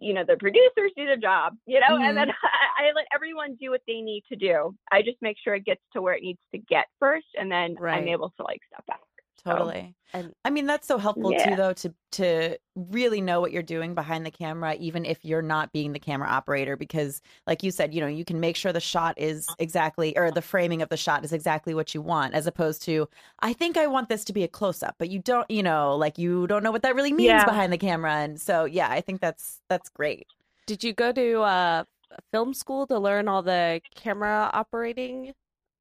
you 0.00 0.12
know, 0.12 0.24
the 0.26 0.36
producers 0.36 0.90
do 0.96 1.06
the 1.06 1.16
job, 1.16 1.54
you 1.66 1.80
know, 1.80 1.96
and 1.96 2.16
then 2.16 2.28
mm-hmm. 2.28 2.46
I, 2.82 2.88
I 2.88 2.92
let 2.94 3.06
everyone 3.14 3.56
do 3.60 3.70
what 3.70 3.82
they 3.86 4.00
need 4.00 4.24
to 4.30 4.36
do. 4.36 4.74
I 4.90 5.02
just 5.02 5.18
make 5.22 5.36
sure 5.42 5.54
it 5.54 5.64
gets 5.64 5.82
to 5.92 6.02
where 6.02 6.14
it 6.14 6.22
needs 6.22 6.40
to 6.52 6.58
get 6.58 6.86
first 6.98 7.26
and 7.38 7.50
then 7.50 7.76
Right. 7.78 7.98
I'm 8.02 8.08
able 8.08 8.30
to 8.36 8.42
like 8.42 8.60
step 8.72 8.84
back. 8.86 9.00
So, 9.44 9.52
Totally. 9.52 9.94
And- 10.14 10.32
I 10.44 10.50
mean 10.50 10.66
that's 10.66 10.86
so 10.86 10.96
helpful 10.96 11.32
too 11.44 11.56
though 11.56 11.72
to 11.74 11.92
to 12.12 12.56
really 12.76 13.20
know 13.20 13.40
what 13.40 13.50
you're 13.50 13.62
doing 13.64 13.94
behind 13.94 14.24
the 14.24 14.30
camera 14.30 14.74
even 14.78 15.04
if 15.04 15.24
you're 15.24 15.42
not 15.42 15.72
being 15.72 15.92
the 15.92 15.98
camera 15.98 16.28
operator 16.28 16.76
because 16.76 17.20
like 17.46 17.62
you 17.64 17.70
said, 17.72 17.92
you 17.92 18.00
know, 18.00 18.06
you 18.06 18.24
can 18.24 18.38
make 18.38 18.54
sure 18.56 18.72
the 18.72 18.80
shot 18.80 19.18
is 19.18 19.46
exactly 19.58 20.16
or 20.16 20.30
the 20.30 20.40
framing 20.40 20.82
of 20.82 20.88
the 20.88 20.96
shot 20.96 21.24
is 21.24 21.32
exactly 21.32 21.74
what 21.74 21.94
you 21.94 22.00
want 22.00 22.32
as 22.32 22.46
opposed 22.46 22.80
to 22.82 23.08
I 23.40 23.52
think 23.52 23.76
I 23.76 23.86
want 23.88 24.08
this 24.08 24.24
to 24.26 24.32
be 24.32 24.44
a 24.44 24.48
close 24.48 24.82
up, 24.84 24.94
but 24.98 25.10
you 25.10 25.18
don't, 25.18 25.50
you 25.50 25.62
know, 25.64 25.96
like 25.96 26.16
you 26.16 26.46
don't 26.46 26.62
know 26.62 26.72
what 26.72 26.82
that 26.82 26.94
really 26.94 27.12
means 27.12 27.26
Yeah. 27.28 27.44
behind 27.44 27.72
the 27.72 27.78
camera 27.78 28.12
and 28.14 28.40
so 28.40 28.64
yeah, 28.64 28.88
I 28.90 29.00
think 29.00 29.20
that's 29.20 29.60
that's 29.68 29.88
great. 29.88 30.26
Did 30.66 30.84
you 30.84 30.92
go 30.94 31.10
to 31.12 31.40
uh, 31.42 31.84
film 32.30 32.54
school 32.54 32.86
to 32.86 32.98
learn 33.00 33.26
all 33.26 33.42
the 33.42 33.80
camera 33.96 34.48
operating 34.54 35.34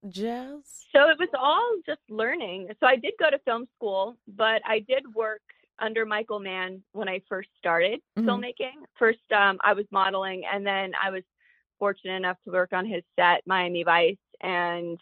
jazz? 0.10 0.86
So 0.92 1.10
it 1.10 1.18
was 1.20 1.30
all 1.38 1.78
just 1.86 2.02
learning. 2.10 2.70
So 2.80 2.86
I 2.88 2.96
did 2.96 3.14
go 3.20 3.30
to 3.30 3.40
film 3.40 3.68
school, 3.76 4.18
but 4.28 4.62
I 4.66 4.80
did 4.80 5.04
work 5.16 5.42
under 5.80 6.06
Michael 6.06 6.40
Mann 6.40 6.84
when 6.92 7.10
I 7.10 7.22
first 7.28 7.50
started 7.58 8.00
Mhm. 8.18 8.26
filmmaking. 8.26 8.86
First, 8.96 9.32
um, 9.32 9.60
I 9.64 9.74
was 9.74 9.86
modeling, 9.92 10.46
and 10.46 10.66
then 10.66 10.94
I 11.02 11.10
was 11.10 11.24
fortunate 11.80 12.16
enough 12.16 12.38
to 12.44 12.52
work 12.52 12.74
on 12.74 12.86
his 12.86 13.04
set, 13.16 13.46
Miami 13.48 13.84
Vice, 13.84 14.18
and 14.42 15.00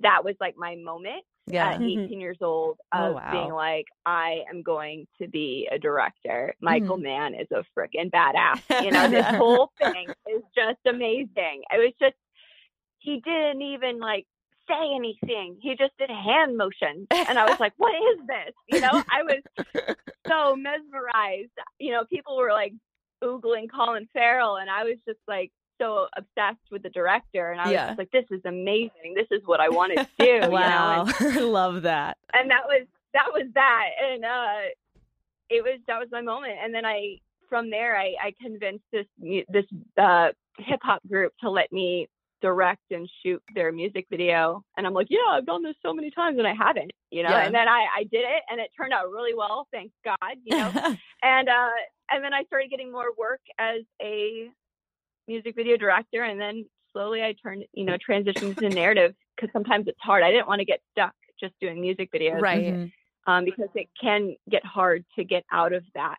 that 0.00 0.24
was 0.24 0.34
like 0.40 0.56
my 0.56 0.74
moment 0.76 1.24
Yeah. 1.46 1.68
at 1.68 1.80
Mhm. 1.80 2.04
18 2.04 2.20
years 2.20 2.40
old 2.40 2.80
Oh, 2.92 3.16
of 3.16 3.30
being 3.30 3.52
like, 3.52 3.86
I 4.04 4.44
am 4.48 4.62
going 4.62 5.06
to 5.18 5.28
be 5.28 5.68
a 5.70 5.78
director. 5.78 6.54
Michael 6.60 6.96
Mann 6.96 7.34
is 7.34 7.50
a 7.52 7.64
freaking 7.76 8.10
badass. 8.10 8.62
You 8.82 8.90
know, 8.90 9.08
this 9.08 9.24
whole 9.44 9.72
thing 9.78 10.12
is 10.26 10.42
just 10.54 10.80
amazing. 10.86 11.62
It 11.70 11.78
was 11.78 11.92
just, 12.00 12.16
he 12.98 13.20
didn't 13.20 13.62
even 13.62 14.00
like 14.00 14.26
say 14.68 14.94
anything. 14.94 15.56
He 15.60 15.76
just 15.76 15.92
did 15.98 16.10
hand 16.10 16.56
motions. 16.56 17.06
And 17.10 17.38
I 17.38 17.44
was 17.48 17.58
like, 17.60 17.72
what 17.76 17.94
is 17.94 18.26
this? 18.26 18.54
You 18.68 18.80
know, 18.80 18.90
I 19.10 19.22
was 19.22 19.96
so 20.28 20.56
mesmerized. 20.56 21.50
You 21.78 21.92
know, 21.92 22.04
people 22.04 22.36
were 22.36 22.52
like 22.52 22.72
oogling 23.22 23.70
Colin 23.70 24.08
Farrell, 24.12 24.56
and 24.56 24.68
I 24.70 24.84
was 24.84 24.96
just 25.06 25.20
like, 25.28 25.50
so 25.78 26.06
obsessed 26.16 26.62
with 26.70 26.82
the 26.82 26.88
director 26.88 27.52
and 27.52 27.60
I 27.60 27.64
was 27.64 27.72
Yeah. 27.74 27.86
just 27.88 27.98
like 27.98 28.10
this 28.10 28.24
is 28.30 28.40
amazing 28.46 29.12
this 29.14 29.26
is 29.30 29.42
what 29.44 29.60
I 29.60 29.68
wanted 29.68 29.96
to 29.98 30.08
do 30.18 30.24
you 30.24 30.40
know 30.40 30.48
wow. 30.48 31.04
and 31.20 31.36
love 31.52 31.82
that. 31.82 32.16
and 32.32 32.50
that 32.50 32.62
was 32.66 32.86
that 33.12 33.26
was 33.30 33.42
that 33.52 33.88
and 34.02 34.24
uh 34.24 34.70
it 35.50 35.62
was 35.62 35.78
that 35.86 35.98
was 35.98 36.08
my 36.10 36.22
moment 36.22 36.54
and 36.64 36.74
then 36.74 36.86
i 36.86 37.16
from 37.50 37.68
there 37.68 37.94
i 37.94 38.14
i 38.22 38.32
convinced 38.40 38.84
this 38.90 39.04
this 39.50 39.66
uh 39.98 40.28
hip 40.58 40.80
hop 40.82 41.02
group 41.06 41.34
to 41.42 41.50
let 41.50 41.70
me 41.70 42.08
direct 42.42 42.82
and 42.90 43.08
shoot 43.22 43.42
their 43.54 43.72
music 43.72 44.06
video 44.10 44.62
and 44.76 44.86
i'm 44.86 44.92
like 44.92 45.06
yeah 45.10 45.18
i've 45.30 45.46
done 45.46 45.62
this 45.62 45.74
so 45.82 45.92
many 45.94 46.10
times 46.10 46.38
and 46.38 46.46
i 46.46 46.54
haven't 46.54 46.92
you 47.10 47.22
know 47.22 47.30
Yeah. 47.30 47.44
and 47.46 47.54
then 47.54 47.68
i 47.68 47.86
i 47.96 48.02
did 48.04 48.24
it 48.24 48.42
and 48.50 48.60
it 48.60 48.70
turned 48.76 48.92
out 48.92 49.10
really 49.10 49.34
well 49.34 49.66
thank 49.72 49.90
god 50.04 50.36
you 50.44 50.56
know 50.56 50.70
and 51.22 51.48
uh 51.48 51.70
and 52.10 52.22
then 52.22 52.34
i 52.34 52.44
started 52.44 52.70
getting 52.70 52.92
more 52.92 53.12
work 53.18 53.40
as 53.58 53.80
a 54.02 54.50
music 55.26 55.54
video 55.56 55.76
director 55.76 56.22
and 56.24 56.40
then 56.40 56.64
slowly 56.92 57.22
i 57.22 57.34
turned 57.42 57.64
you 57.72 57.84
know 57.84 57.96
transitioned 58.08 58.56
to 58.58 58.68
narrative 58.68 59.14
because 59.34 59.50
sometimes 59.52 59.86
it's 59.88 59.98
hard 60.00 60.22
i 60.22 60.30
didn't 60.30 60.46
want 60.46 60.58
to 60.58 60.64
get 60.64 60.80
stuck 60.92 61.14
just 61.40 61.54
doing 61.60 61.80
music 61.80 62.10
videos 62.12 62.40
Right. 62.40 62.64
Mhm. 62.64 62.92
um, 63.26 63.44
because 63.44 63.68
it 63.74 63.88
can 64.00 64.36
get 64.48 64.64
hard 64.64 65.04
to 65.16 65.24
get 65.24 65.44
out 65.52 65.72
of 65.72 65.84
that 65.94 66.18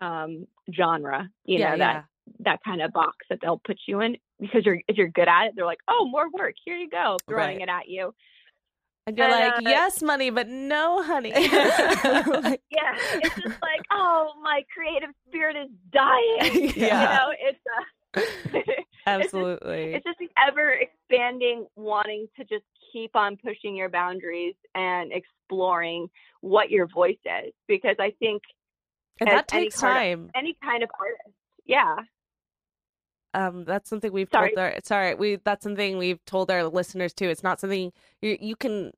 um, 0.00 0.46
genre, 0.74 1.28
you 1.44 1.58
yeah, 1.58 1.72
know, 1.72 1.78
that 1.78 2.04
that 2.44 2.60
kind 2.64 2.80
of 2.82 2.92
box 2.92 3.16
that 3.28 3.38
they'll 3.42 3.60
put 3.64 3.78
you 3.86 4.00
in 4.00 4.16
because 4.40 4.64
you're 4.64 4.80
if 4.88 4.96
you're 4.96 5.08
good 5.08 5.28
at 5.28 5.46
it, 5.46 5.52
they're 5.56 5.66
like, 5.66 5.80
oh, 5.88 6.06
more 6.08 6.28
work, 6.30 6.54
here 6.64 6.76
you 6.76 6.88
go, 6.88 7.16
throwing 7.28 7.58
Right. 7.58 7.62
it 7.62 7.68
at 7.68 7.88
you. 7.88 8.14
And 9.06 9.16
you're 9.16 9.26
And, 9.26 9.34
like, 9.64 9.66
uh, 9.66 9.70
yes, 9.70 10.02
money, 10.02 10.30
but 10.30 10.46
no, 10.48 11.02
honey. 11.02 11.30
Like, 11.34 12.62
Yeah, 12.70 12.94
it's 13.14 13.34
just 13.34 13.62
like, 13.62 13.82
oh, 13.90 14.32
my 14.42 14.62
creative 14.72 15.10
spirit 15.28 15.56
is 15.56 15.70
dying. 15.92 16.72
Yeah. 16.76 17.02
You 17.02 17.18
know, 17.18 17.32
it's 17.40 17.60
uh, 18.56 18.60
absolutely. 19.06 19.94
it's 19.94 20.04
just 20.04 20.18
the 20.18 20.28
ever 20.46 20.70
expanding 20.72 21.66
wanting 21.76 22.26
to 22.36 22.44
just 22.44 22.64
keep 22.92 23.14
on 23.16 23.36
pushing 23.36 23.76
your 23.76 23.88
boundaries 23.88 24.54
and 24.74 25.12
exploring 25.12 26.08
what 26.40 26.70
your 26.70 26.86
voice 26.86 27.18
is 27.24 27.52
because 27.68 27.96
I 27.98 28.12
think 28.18 28.42
and 29.20 29.28
that 29.30 29.52
any 29.52 29.64
takes 29.66 29.76
of- 29.76 29.80
time. 29.82 30.30
any 30.34 30.56
kind 30.62 30.82
of 30.82 30.90
artist, 30.98 31.36
yeah, 31.66 31.96
um 33.34 33.64
that's 33.64 33.88
something 33.88 34.12
we've 34.12 34.28
Sorry. 34.30 34.50
told 34.50 34.58
our 34.58 34.74
sorry 34.84 35.14
we 35.14 35.36
that's 35.36 35.62
something 35.62 35.98
we've 35.98 36.24
told 36.24 36.50
our 36.50 36.64
listeners 36.64 37.12
too 37.12 37.28
it's 37.28 37.42
not 37.42 37.60
something 37.60 37.92
you 38.22 38.36
you 38.40 38.56
can 38.56 38.92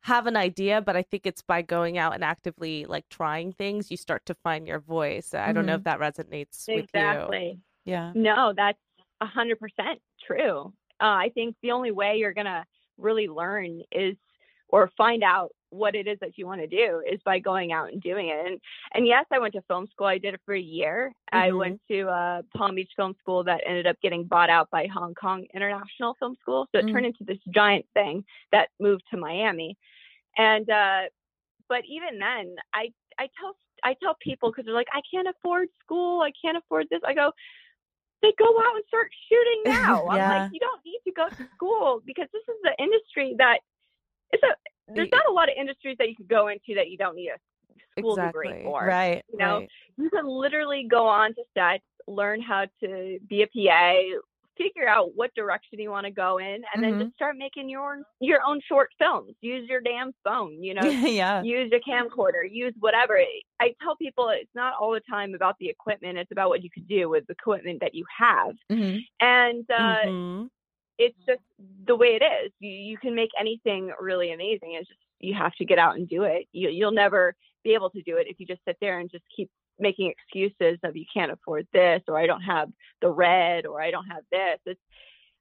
have 0.00 0.26
an 0.26 0.36
idea 0.36 0.80
but 0.80 0.96
i 0.96 1.02
think 1.02 1.26
it's 1.26 1.42
by 1.42 1.62
going 1.62 1.96
out 1.96 2.14
and 2.14 2.24
actively 2.24 2.84
like 2.84 3.08
trying 3.08 3.52
things 3.52 3.90
you 3.90 3.96
start 3.96 4.26
to 4.26 4.34
find 4.34 4.66
your 4.66 4.80
voice 4.80 5.32
i 5.32 5.52
don't 5.52 5.64
know 5.66 5.74
if 5.74 5.84
that 5.84 6.00
resonates 6.00 6.66
with 6.66 6.76
you 6.76 6.82
exactly. 6.82 7.58
Yeah. 7.84 8.12
No, 8.14 8.52
that's 8.56 8.78
a 9.20 9.26
hundred 9.26 9.58
percent 9.58 10.00
true. 10.26 10.72
Uh, 11.00 11.04
I 11.04 11.30
think 11.34 11.56
the 11.62 11.72
only 11.72 11.90
way 11.90 12.16
you're 12.18 12.32
gonna 12.32 12.64
really 12.98 13.28
learn 13.28 13.82
is, 13.90 14.16
or 14.68 14.90
find 14.96 15.22
out 15.22 15.50
what 15.72 15.94
it 15.94 16.06
is 16.06 16.18
that 16.20 16.36
you 16.36 16.46
want 16.46 16.60
to 16.60 16.66
do, 16.66 17.02
is 17.10 17.20
by 17.24 17.38
going 17.38 17.72
out 17.72 17.90
and 17.92 18.00
doing 18.02 18.28
it. 18.28 18.46
And 18.46 18.60
and 18.94 19.06
yes, 19.06 19.24
I 19.32 19.38
went 19.38 19.54
to 19.54 19.62
film 19.62 19.86
school. 19.90 20.06
I 20.06 20.18
did 20.18 20.34
it 20.34 20.40
for 20.44 20.54
a 20.54 20.60
year. 20.60 21.12
I 21.32 21.48
Mhm. 21.50 21.58
went 21.58 21.80
to 21.90 22.08
uh, 22.08 22.42
Palm 22.56 22.74
Beach 22.74 22.92
Film 22.94 23.14
School 23.18 23.42
that 23.44 23.62
ended 23.66 23.86
up 23.86 23.96
getting 24.02 24.24
bought 24.24 24.50
out 24.50 24.70
by 24.70 24.86
Hong 24.86 25.14
Kong 25.14 25.46
International 25.54 26.14
Film 26.18 26.36
School. 26.40 26.68
So 26.72 26.78
it 26.78 26.86
Mm. 26.86 26.92
turned 26.92 27.06
into 27.06 27.24
this 27.24 27.38
giant 27.54 27.86
thing 27.94 28.24
that 28.52 28.68
moved 28.78 29.04
to 29.10 29.16
Miami. 29.16 29.76
And 30.36 30.68
uh, 30.70 31.02
but 31.68 31.82
even 31.86 32.18
then, 32.18 32.54
I 32.74 32.92
I 33.18 33.28
tell 33.38 33.56
I 33.84 33.94
tell 34.02 34.14
people 34.20 34.50
because 34.50 34.64
they're 34.66 34.74
like, 34.74 34.92
I 34.92 35.00
can't 35.12 35.28
afford 35.28 35.68
school. 35.82 36.20
I 36.20 36.32
can't 36.40 36.56
afford 36.58 36.86
this. 36.90 37.00
I 37.04 37.14
go, 37.14 37.32
they 38.22 38.32
go 38.38 38.46
out 38.46 38.76
and 38.76 38.84
start 38.88 39.10
shooting 39.28 39.62
now. 39.88 40.08
I'm 40.08 40.28
like, 40.28 40.44
you 40.52 40.60
don't 40.60 40.84
need 40.84 41.00
to 41.06 41.12
go 41.12 41.26
to 41.28 41.36
school 41.56 42.02
because 42.04 42.28
this 42.32 42.42
is 42.48 42.60
the 42.62 42.74
industry 42.82 43.34
that 43.38 43.58
it's 44.32 44.42
a. 44.42 44.54
There's 44.88 45.08
not 45.12 45.26
a 45.28 45.32
lot 45.32 45.48
of 45.48 45.54
industries 45.58 45.96
that 45.98 46.08
you 46.08 46.16
can 46.16 46.26
go 46.26 46.48
into 46.48 46.74
that 46.74 46.90
you 46.90 46.96
don't 46.96 47.16
need 47.16 47.28
a 47.30 47.38
school 48.00 48.14
Exactly. 48.14 48.48
degree 48.48 48.62
for. 48.64 48.84
Right. 48.86 49.22
You 49.32 49.38
know, 49.38 49.58
Right. 49.58 49.68
you 49.96 50.10
can 50.10 50.26
literally 50.26 50.86
go 50.88 51.06
on 51.06 51.34
to 51.34 51.42
sets, 51.56 51.84
learn 52.06 52.40
how 52.40 52.66
to 52.80 53.18
be 53.28 53.42
a 53.42 53.46
PA, 53.46 54.18
figure 54.58 54.86
out 54.86 55.14
what 55.16 55.34
direction 55.34 55.78
you 55.80 55.90
want 55.90 56.04
to 56.04 56.10
go 56.10 56.36
in, 56.38 56.62
and 56.74 56.82
then 56.84 56.94
Mhm. 56.94 57.02
just 57.04 57.14
start 57.14 57.36
making 57.38 57.68
your 57.70 58.02
your 58.20 58.40
own 58.46 58.60
short 58.60 58.90
films. 58.98 59.34
Use 59.40 59.66
your 59.68 59.80
damn 59.80 60.12
phone. 60.24 60.62
You 60.62 60.74
know, 60.74 60.82
yeah. 61.18 61.42
use 61.42 61.72
a 61.72 61.80
camcorder, 61.80 62.48
use 62.50 62.74
whatever. 62.78 63.18
I 63.60 63.74
tell 63.82 63.96
people 63.96 64.28
it's 64.28 64.54
not 64.54 64.74
all 64.78 64.92
the 64.92 65.00
time 65.08 65.34
about 65.34 65.56
the 65.58 65.68
equipment, 65.68 66.18
it's 66.18 66.30
about 66.32 66.50
what 66.50 66.62
you 66.62 66.70
can 66.70 66.84
do 66.84 67.08
with 67.08 67.26
the 67.28 67.32
equipment 67.32 67.80
that 67.80 67.94
you 67.94 68.04
have. 68.16 68.54
Mhm. 68.70 69.00
And 69.20 69.70
uh, 69.70 70.02
Mhm. 70.04 70.50
It's 71.06 71.18
just 71.26 71.40
the 71.86 71.96
way 71.96 72.18
it 72.20 72.22
is. 72.22 72.52
You, 72.60 72.70
you 72.70 72.98
can 72.98 73.14
make 73.14 73.30
anything 73.38 73.92
really 74.00 74.32
amazing. 74.32 74.74
It's 74.78 74.88
just 74.88 75.00
you 75.20 75.34
have 75.34 75.54
to 75.56 75.64
get 75.64 75.78
out 75.78 75.96
and 75.96 76.08
do 76.08 76.24
it. 76.24 76.46
You, 76.52 76.68
you'll 76.68 76.92
never 76.92 77.34
be 77.64 77.74
able 77.74 77.90
to 77.90 78.02
do 78.02 78.16
it 78.16 78.26
if 78.28 78.40
you 78.40 78.46
just 78.46 78.60
sit 78.66 78.76
there 78.80 78.98
and 78.98 79.10
just 79.10 79.24
keep 79.36 79.50
making 79.78 80.10
excuses 80.12 80.78
of 80.82 80.96
you 80.96 81.04
can't 81.12 81.32
afford 81.32 81.66
this 81.72 82.02
or 82.08 82.18
I 82.18 82.26
don't 82.26 82.42
have 82.42 82.68
the 83.00 83.08
red 83.10 83.66
or 83.66 83.80
I 83.80 83.90
don't 83.90 84.06
have 84.06 84.22
this. 84.30 84.58
It's 84.66 84.80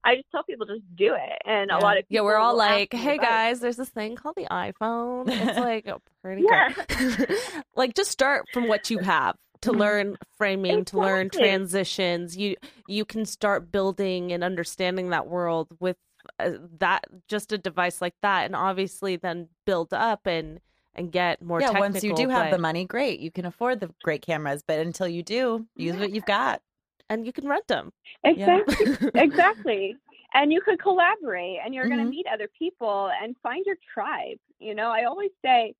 I 0.03 0.15
just 0.15 0.27
tell 0.31 0.43
people 0.43 0.65
just 0.65 0.81
do 0.95 1.13
it. 1.13 1.41
And 1.45 1.69
Yeah. 1.69 1.77
a 1.77 1.79
lot 1.79 1.97
of 1.97 2.07
people 2.07 2.15
Yeah, 2.15 2.21
we're 2.21 2.37
all 2.37 2.55
like, 2.55 2.91
"Hey 2.91 3.17
guys, 3.19 3.59
there's 3.59 3.77
this 3.77 3.89
thing 3.89 4.15
called 4.15 4.35
the 4.35 4.47
iPhone. 4.49 5.27
It's 5.29 5.57
like 5.59 5.85
a 5.87 5.99
pretty 6.23 6.43
Yeah. 6.49 6.69
good. 6.87 7.37
like 7.75 7.93
just 7.93 8.09
start 8.11 8.47
from 8.51 8.67
what 8.67 8.89
you 8.89 8.99
have 8.99 9.35
to 9.61 9.71
Mhm. 9.71 9.77
learn 9.79 10.17
framing, 10.37 10.85
to 10.85 10.97
learn 10.97 11.29
transitions. 11.29 12.35
You 12.37 12.55
you 12.87 13.05
can 13.05 13.25
start 13.25 13.71
building 13.71 14.31
and 14.31 14.43
understanding 14.43 15.09
that 15.09 15.27
world 15.27 15.69
with 15.79 15.97
uh, 16.39 16.51
that 16.79 17.05
just 17.27 17.51
a 17.51 17.57
device 17.57 18.01
like 18.01 18.15
that, 18.21 18.45
and 18.45 18.55
obviously 18.55 19.15
then 19.15 19.49
build 19.65 19.93
up 19.93 20.27
and 20.27 20.59
and 20.93 21.11
get 21.11 21.41
more. 21.41 21.59
yeah, 21.61 21.67
technical, 21.67 21.89
once 21.93 22.03
you 22.03 22.13
do 22.13 22.29
have 22.29 22.51
the 22.51 22.57
money, 22.57 22.85
great. 22.85 23.19
You 23.21 23.31
can 23.31 23.45
afford 23.45 23.79
the 23.79 23.89
great 24.03 24.21
cameras, 24.21 24.61
but 24.61 24.79
until 24.79 25.07
you 25.07 25.23
do, 25.23 25.65
use 25.75 25.95
what 25.95 26.11
you've 26.11 26.25
got. 26.25 26.61
and 27.09 27.25
you 27.25 27.33
can 27.33 27.45
rent 27.47 27.67
them. 27.67 27.91
Exactly. 28.23 28.85
exactly. 29.15 29.97
And 30.33 30.53
you 30.53 30.61
could 30.61 30.79
collaborate 30.79 31.57
and 31.63 31.73
you're 31.73 31.87
going 31.89 31.99
Mhm. 31.99 32.03
to 32.05 32.09
meet 32.09 32.25
other 32.31 32.47
people 32.57 33.11
and 33.21 33.35
find 33.43 33.65
your 33.65 33.75
tribe. 33.93 34.37
You 34.59 34.75
know, 34.75 34.89
I 34.91 35.03
always 35.03 35.31
say, 35.43 35.75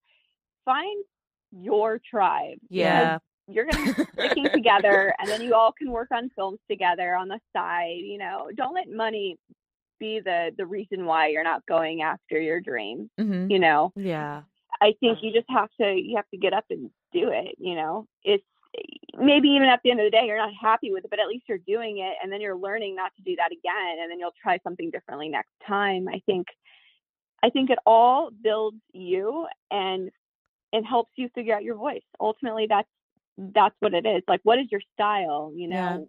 find 0.65 1.05
your 1.51 1.99
tribe. 1.99 2.57
yeah, 2.69 3.19
You're 3.47 3.65
going 3.65 3.93
to 3.93 3.93
be 3.95 4.05
sticking 4.13 4.49
together 4.53 5.13
and 5.19 5.27
then 5.29 5.41
you 5.41 5.55
all 5.55 5.71
can 5.71 5.91
work 5.91 6.09
on 6.11 6.29
films 6.35 6.59
together 6.69 7.15
on 7.15 7.27
the 7.27 7.39
side. 7.53 7.97
You 7.99 8.17
know, 8.17 8.49
don't 8.55 8.73
let 8.73 8.89
money 8.89 9.37
be 9.99 10.19
the 10.19 10.51
the 10.57 10.65
reason 10.65 11.05
why 11.05 11.27
you're 11.27 11.43
not 11.43 11.65
going 11.65 12.01
after 12.01 12.39
your 12.39 12.59
dream. 12.59 13.09
hmm 13.17 13.49
You 13.49 13.59
know, 13.59 13.93
yeah, 13.95 14.41
I 14.81 14.93
think 14.99 15.19
you 15.21 15.31
just 15.31 15.49
have 15.49 15.69
to 15.79 15.93
you 15.93 16.15
have 16.17 16.29
to 16.31 16.37
get 16.37 16.53
up 16.53 16.65
and 16.69 16.89
do 17.13 17.29
it. 17.29 17.55
You 17.59 17.75
know, 17.75 18.07
it's 18.23 18.43
maybe 19.17 19.49
even 19.49 19.67
at 19.67 19.81
the 19.83 19.91
end 19.91 19.99
of 19.99 20.05
the 20.05 20.11
day 20.11 20.25
you're 20.25 20.37
not 20.37 20.53
happy 20.59 20.91
with 20.91 21.05
it, 21.05 21.09
but 21.09 21.19
at 21.19 21.27
least 21.27 21.45
you're 21.47 21.59
doing 21.59 21.99
it, 21.99 22.13
and 22.21 22.31
then 22.31 22.41
you're 22.41 22.57
learning 22.57 22.95
not 22.95 23.11
to 23.15 23.21
do 23.21 23.35
that 23.37 23.51
again, 23.51 23.99
and 24.01 24.11
then 24.11 24.19
you'll 24.19 24.33
try 24.41 24.59
something 24.63 24.89
differently 24.89 25.29
next 25.29 25.51
time. 25.67 26.07
I 26.07 26.21
think, 26.25 26.47
I 27.43 27.49
think 27.49 27.69
it 27.69 27.79
all 27.85 28.31
builds 28.31 28.81
you 28.93 29.47
and 29.69 30.09
and 30.73 30.85
helps 30.85 31.11
you 31.15 31.29
figure 31.35 31.53
out 31.53 31.63
your 31.63 31.75
voice. 31.75 32.03
Ultimately, 32.19 32.65
that's 32.67 32.87
that's 33.37 33.75
what 33.79 33.93
it 33.93 34.05
is. 34.05 34.23
Like, 34.27 34.41
what 34.43 34.59
is 34.59 34.67
your 34.71 34.81
style? 34.93 35.51
You 35.55 35.67
know, 35.67 35.75
Yeah. 35.75 36.05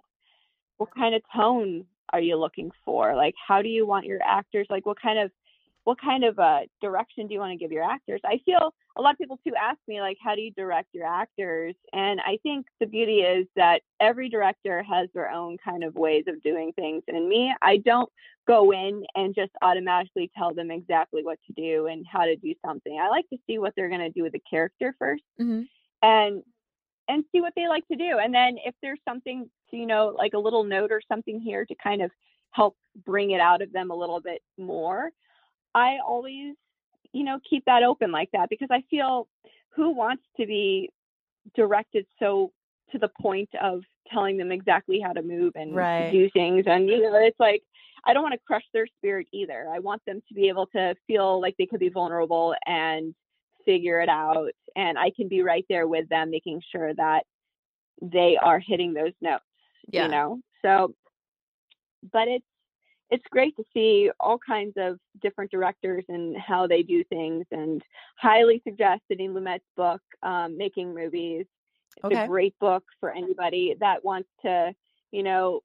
what 0.79 0.95
kind 0.95 1.15
of 1.15 1.23
tone 1.35 1.87
are 2.13 2.21
you 2.21 2.37
looking 2.37 2.71
for? 2.85 3.15
Like, 3.15 3.35
how 3.47 3.63
do 3.63 3.69
you 3.69 3.87
want 3.87 4.07
your 4.07 4.23
actors? 4.23 4.67
Like, 4.71 4.87
what 4.87 5.01
kind 5.01 5.19
of 5.19 5.31
what 5.85 6.01
kind 6.01 6.23
of 6.25 6.39
uh, 6.39 6.61
direction 6.81 7.27
do 7.27 7.35
you 7.35 7.41
want 7.41 7.51
to 7.53 7.57
give 7.57 7.73
your 7.73 7.83
actors? 7.83 8.21
I 8.25 8.39
feel 8.45 8.73
a 8.97 9.03
lot 9.03 9.15
of 9.15 9.19
people 9.19 9.41
too 9.45 9.55
ask 9.61 9.79
me 9.89 10.01
like, 10.01 10.17
how 10.23 10.37
do 10.37 10.41
you 10.41 10.53
direct 10.53 10.89
your 10.93 11.07
actors? 11.09 11.75
And 11.93 12.21
I 12.21 12.39
think 12.45 12.67
the 12.79 12.87
beauty 12.87 13.19
is 13.23 13.49
that 13.57 13.83
every 13.99 14.29
director 14.29 14.83
has 14.85 15.09
their 15.13 15.31
own 15.31 15.57
kind 15.65 15.83
of 15.83 15.97
ways 15.97 16.25
of 16.29 16.41
doing 16.43 16.73
things. 16.75 17.03
And 17.09 17.29
me, 17.29 17.53
I 17.63 17.79
don't 17.79 18.09
go 18.47 18.71
in 18.73 19.05
and 19.17 19.35
just 19.35 19.51
automatically 19.61 20.31
tell 20.37 20.55
them 20.55 20.71
exactly 20.71 21.25
what 21.25 21.41
to 21.49 21.53
do 21.55 21.87
and 21.87 22.07
how 22.07 22.27
to 22.27 22.37
do 22.37 22.55
something. 22.65 22.99
I 23.01 23.09
like 23.09 23.29
to 23.31 23.39
see 23.49 23.59
what 23.59 23.73
they're 23.77 23.89
going 23.89 24.01
to 24.01 24.11
do 24.11 24.23
with 24.23 24.33
the 24.33 24.43
character 24.49 24.95
first 24.99 25.25
hmm 25.39 25.63
and 26.03 26.43
and 27.09 27.25
see 27.33 27.41
what 27.41 27.53
they 27.57 27.69
like 27.69 27.87
to 27.89 27.97
do 27.97 28.19
and 28.23 28.35
then 28.35 28.57
if 28.65 28.75
there's 28.83 29.01
something 29.07 29.49
you 29.71 29.87
know 29.87 30.15
like 30.17 30.35
a 30.35 30.39
little 30.39 30.65
note 30.65 30.93
or 30.93 31.01
something 31.09 31.41
here 31.41 31.65
to 31.65 31.75
kind 31.83 32.03
of 32.03 32.11
help 32.51 32.77
bring 33.05 33.31
it 33.31 33.41
out 33.41 33.63
of 33.63 33.73
them 33.73 33.91
a 33.91 33.95
little 33.97 34.21
bit 34.21 34.43
more 34.59 35.11
i 35.75 35.99
always 36.07 36.55
you 37.13 37.25
know 37.25 37.39
keep 37.49 37.65
that 37.65 37.83
open 37.83 38.11
like 38.13 38.31
that 38.33 38.49
because 38.51 38.69
i 38.71 38.83
feel 38.91 39.27
who 39.75 39.91
wants 39.95 40.23
to 40.37 40.47
be 40.47 40.91
directed 41.55 42.07
so 42.19 42.53
to 42.91 42.99
the 42.99 43.09
point 43.21 43.49
of 43.61 43.83
telling 44.13 44.37
them 44.37 44.53
exactly 44.53 45.01
how 45.01 45.13
to 45.13 45.23
move 45.23 45.53
and 45.57 45.75
Right. 45.75 46.11
do 46.13 46.29
things 46.31 46.65
and 46.67 46.89
you 46.89 47.01
know 47.03 47.17
it's 47.17 47.41
like 47.41 47.63
i 48.05 48.13
don't 48.13 48.23
want 48.23 48.35
to 48.35 48.41
crush 48.47 48.65
their 48.73 48.87
spirit 48.87 49.27
either 49.33 49.67
i 49.73 49.79
want 49.79 50.03
them 50.07 50.23
to 50.29 50.35
be 50.35 50.49
able 50.49 50.67
to 50.69 50.95
feel 51.07 51.41
like 51.41 51.57
they 51.59 51.67
could 51.67 51.81
be 51.81 51.89
vulnerable 51.89 52.55
and 52.67 53.15
figure 53.65 54.01
it 54.01 54.09
out 54.09 54.51
and 54.77 54.99
i 54.99 55.11
can 55.11 55.29
be 55.29 55.43
right 55.43 55.65
there 55.69 55.87
with 55.87 56.09
them 56.09 56.31
making 56.31 56.61
sure 56.71 56.93
that 56.95 57.25
they 58.01 58.37
are 58.43 58.59
hitting 58.59 58.93
those 58.95 59.13
notes 59.21 59.45
Yeah. 59.89 60.05
you 60.05 60.11
know 60.11 60.41
so 60.63 60.95
but 62.13 62.29
it's 62.29 62.45
it's 63.11 63.25
great 63.31 63.55
to 63.57 63.65
see 63.75 64.11
all 64.19 64.39
kinds 64.39 64.73
of 64.79 64.99
different 65.21 65.51
directors 65.51 66.03
and 66.09 66.35
how 66.39 66.67
they 66.67 66.83
do 66.83 67.05
things 67.05 67.45
and 67.51 67.83
highly 68.17 68.63
suggest 68.67 69.03
Sidney 69.07 69.29
Lumet's 69.29 69.63
book 69.77 70.01
um, 70.23 70.57
making 70.57 70.95
movies 70.95 71.47
it's 71.97 72.05
Okay. 72.07 72.25
a 72.25 72.27
great 72.27 72.59
book 72.59 72.83
for 73.01 73.11
anybody 73.13 73.77
that 73.81 74.03
wants 74.05 74.29
to 74.45 74.75
you 75.11 75.23
know 75.23 75.61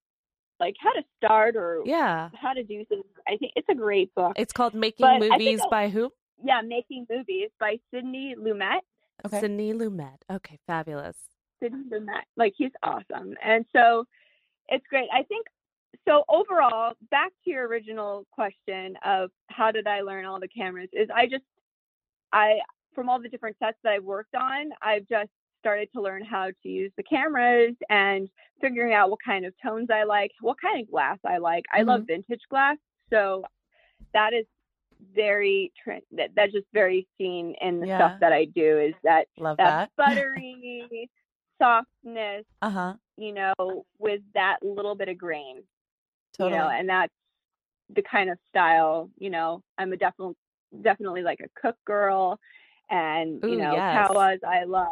like 0.60 0.76
how 0.82 0.92
to 0.92 1.04
start 1.18 1.56
or 1.56 1.84
yeah. 1.86 2.30
how 2.36 2.52
to 2.54 2.64
do 2.64 2.84
things 2.86 3.06
i 3.28 3.38
think 3.38 3.54
it's 3.56 3.70
a 3.70 3.76
great 3.76 4.14
book 4.14 4.34
It's 4.36 4.52
called 4.52 4.74
Making 4.74 5.06
But 5.06 5.20
Movies 5.20 5.62
by 5.72 5.88
who? 5.90 6.12
Yeah 6.44 6.62
making 6.62 7.06
movies 7.10 7.50
by 7.60 7.78
Sidney 7.92 8.36
Lumet 8.38 8.82
Okay. 9.26 9.40
Sidney 9.40 9.74
Lumet. 9.74 10.18
Okay, 10.32 10.60
fabulous. 10.68 11.16
Sidney 11.62 11.84
Lumet. 11.92 12.24
Like 12.36 12.54
he's 12.58 12.72
awesome. 12.84 13.34
And 13.44 13.66
so 13.76 14.06
it's 14.70 14.86
great. 14.90 15.10
I 15.12 15.24
think 15.24 15.48
so 16.08 16.24
overall, 16.30 16.94
back 17.10 17.32
to 17.44 17.50
your 17.50 17.68
original 17.68 18.26
question 18.32 18.96
of 19.04 19.32
how 19.48 19.72
did 19.72 19.88
I 19.88 20.02
learn 20.02 20.26
all 20.26 20.40
the 20.40 20.48
cameras 20.48 20.90
is 20.94 21.10
I 21.14 21.26
just 21.26 21.44
I 22.32 22.60
from 22.94 23.10
all 23.10 23.22
the 23.22 23.30
different 23.30 23.58
sets 23.60 23.78
that 23.84 23.94
I've 23.94 24.04
worked 24.04 24.36
on, 24.36 24.70
I've 24.82 25.08
just 25.08 25.30
started 25.60 25.90
to 25.94 26.02
learn 26.02 26.24
how 26.24 26.48
to 26.48 26.70
use 26.70 26.92
the 26.98 27.04
cameras 27.04 27.76
and 27.90 28.30
figuring 28.62 28.94
out 28.94 29.10
what 29.10 29.20
kind 29.26 29.46
of 29.46 29.54
tones 29.64 29.90
I 29.92 30.04
like, 30.04 30.32
what 30.42 30.58
kind 30.62 30.82
of 30.82 30.90
glass 30.90 31.18
I 31.26 31.38
like. 31.38 31.66
I 31.74 31.82
love 31.82 32.02
mm-hmm. 32.02 32.22
vintage 32.22 32.42
glass, 32.50 32.78
so 33.12 33.44
that 34.14 34.34
is 34.34 34.46
very 35.16 35.72
that, 36.12 36.30
that's 36.36 36.52
just 36.54 36.68
very 36.74 37.08
seen 37.18 37.56
in 37.62 37.80
the 37.80 37.88
Yeah. 37.88 37.98
stuff 37.98 38.20
that 38.22 38.34
I 38.34 38.46
do 38.46 38.80
is 38.80 38.94
that 39.04 39.28
Love 39.38 39.58
that 39.58 39.66
that. 39.66 39.92
buttery 39.98 41.10
softness, 41.62 42.46
Uh 42.62 42.70
huh. 42.70 42.94
you 43.18 43.34
know, 43.34 43.86
with 44.00 44.22
that 44.34 44.58
little 44.62 44.96
bit 44.96 45.10
of 45.10 45.18
grain, 45.18 45.64
Totally. 46.38 46.52
you 46.52 46.58
know, 46.58 46.70
and 46.70 46.90
that's 46.90 47.14
the 47.96 48.02
kind 48.04 48.30
of 48.30 48.38
style, 48.50 49.10
you 49.18 49.30
know, 49.30 49.62
I'm 49.78 49.94
a 49.94 49.98
definitely 49.98 50.36
definitely 50.82 51.22
like 51.24 51.40
a 51.42 51.62
Cooke 51.62 51.78
girl 51.86 52.40
and 52.90 53.42
you 53.48 53.58
know, 53.58 53.74
yes. 53.74 54.08
Kowas 54.10 54.40
I 54.48 54.64
love 54.66 54.88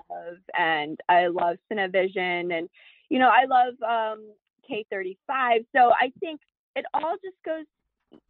and 0.58 1.00
I 1.10 1.28
love 1.28 1.58
Cinevision 1.72 2.58
and 2.58 2.70
you 3.10 3.20
know, 3.20 3.30
I 3.30 3.46
love 3.46 3.74
um 3.82 4.32
K35. 4.70 5.66
So 5.76 5.92
I 6.00 6.12
think 6.20 6.40
it 6.76 6.86
all 6.94 7.16
just 7.24 7.38
goes 7.46 7.66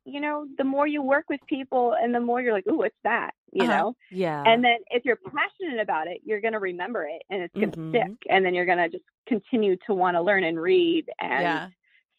you 0.06 0.20
know, 0.20 0.46
the 0.58 0.64
more 0.64 0.86
you 0.88 1.02
work 1.02 1.26
with 1.30 1.40
people 1.48 1.94
and 2.00 2.14
the 2.14 2.20
more 2.20 2.42
you're 2.42 2.54
like, 2.54 2.68
ooh, 2.68 2.78
what's 2.78 2.96
that? 3.04 3.32
You 3.52 3.64
Uh-huh. 3.64 3.74
know? 3.78 3.96
Yeah. 4.12 4.44
and 4.46 4.64
then 4.64 4.78
if 4.92 5.06
you're 5.06 5.18
passionate 5.18 5.80
about 5.82 6.08
it 6.08 6.20
you're 6.26 6.42
going 6.42 6.54
to 6.54 6.60
remember 6.60 7.06
it 7.06 7.22
and 7.30 7.42
it's 7.42 7.54
going 7.56 7.72
to 7.72 7.78
Mhm. 7.80 7.90
stick 7.90 8.12
and 8.30 8.46
then 8.46 8.54
you're 8.54 8.66
going 8.66 8.78
to 8.78 8.90
just 8.90 9.04
continue 9.28 9.76
to 9.88 9.94
want 9.94 10.16
to 10.16 10.22
learn 10.22 10.44
and 10.44 10.60
read 10.60 11.06
and 11.20 11.42
yeah. 11.44 11.70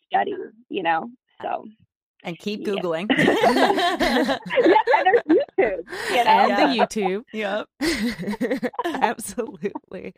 study 0.09 0.35
you 0.71 0.83
know 0.83 1.11
so 1.43 1.67
And 2.25 2.39
keep 2.39 2.65
Googling. 2.65 3.07
yeah, 3.19 5.03
there's 5.05 5.23
youtube 5.59 5.85
you 6.11 6.17
know 6.17 6.31
and 6.31 6.49
Yeah. 6.51 6.67
the 6.67 6.79
YouTube. 6.79 7.25
yep. 7.33 7.69
Absolutely. 8.85 10.15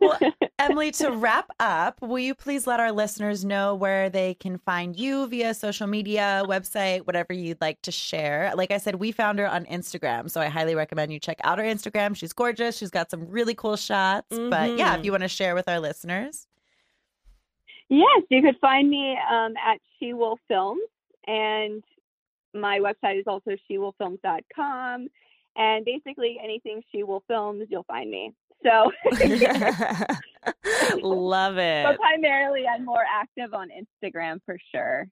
Well, 0.00 0.18
Emily, 0.58 0.90
to 0.92 1.10
wrap 1.10 1.50
up, 1.60 2.00
will 2.00 2.18
you 2.18 2.34
please 2.34 2.66
let 2.66 2.80
our 2.80 2.92
listeners 2.92 3.44
know 3.44 3.74
where 3.74 4.10
they 4.10 4.34
can 4.34 4.58
find 4.58 4.98
you 4.98 5.26
via 5.28 5.54
social 5.54 5.86
media, 5.86 6.42
website, 6.46 7.06
whatever 7.06 7.32
you'd 7.32 7.60
like 7.60 7.80
to 7.82 7.92
share? 7.92 8.52
Like 8.54 8.70
I 8.70 8.78
said, 8.78 8.96
we 8.96 9.12
found 9.12 9.38
her 9.38 9.48
on 9.48 9.64
Instagram, 9.66 10.30
so 10.30 10.40
I 10.40 10.46
highly 10.46 10.74
recommend 10.74 11.12
you 11.12 11.18
check 11.20 11.40
out 11.44 11.58
her 11.58 11.64
Instagram. 11.64 12.16
She's 12.16 12.32
gorgeous. 12.32 12.76
She's 12.76 12.90
got 12.90 13.10
some 13.10 13.26
really 13.28 13.54
cool 13.54 13.76
shots. 13.76 14.28
But 14.36 14.76
yeah, 14.78 14.94
if 14.94 15.00
Mhm. 15.00 15.04
you 15.04 15.10
want 15.12 15.22
to 15.22 15.28
share 15.28 15.54
with 15.54 15.68
our 15.68 15.80
listeners. 15.80 16.46
yes 17.88 18.22
you 18.28 18.42
could 18.42 18.58
find 18.60 18.90
me 18.90 19.16
um, 19.30 19.54
at 19.56 19.80
she 19.98 20.12
will 20.12 20.38
films 20.48 20.82
and 21.26 21.82
my 22.54 22.78
website 22.80 23.18
is 23.18 23.24
also 23.26 23.52
shewolffilms.com 23.70 25.08
and 25.56 25.84
basically 25.84 26.38
anything 26.42 26.82
SheWolf 26.94 27.22
Films 27.28 27.66
you'll 27.70 27.84
find 27.84 28.10
me 28.10 28.32
so 28.64 28.90
Love 31.02 31.58
it. 31.58 31.84
but 31.84 31.96
primarily 31.98 32.66
i'm 32.66 32.84
more 32.84 33.04
active 33.08 33.54
on 33.54 33.68
instagram 33.70 34.40
for 34.44 34.58
sure 34.74 35.06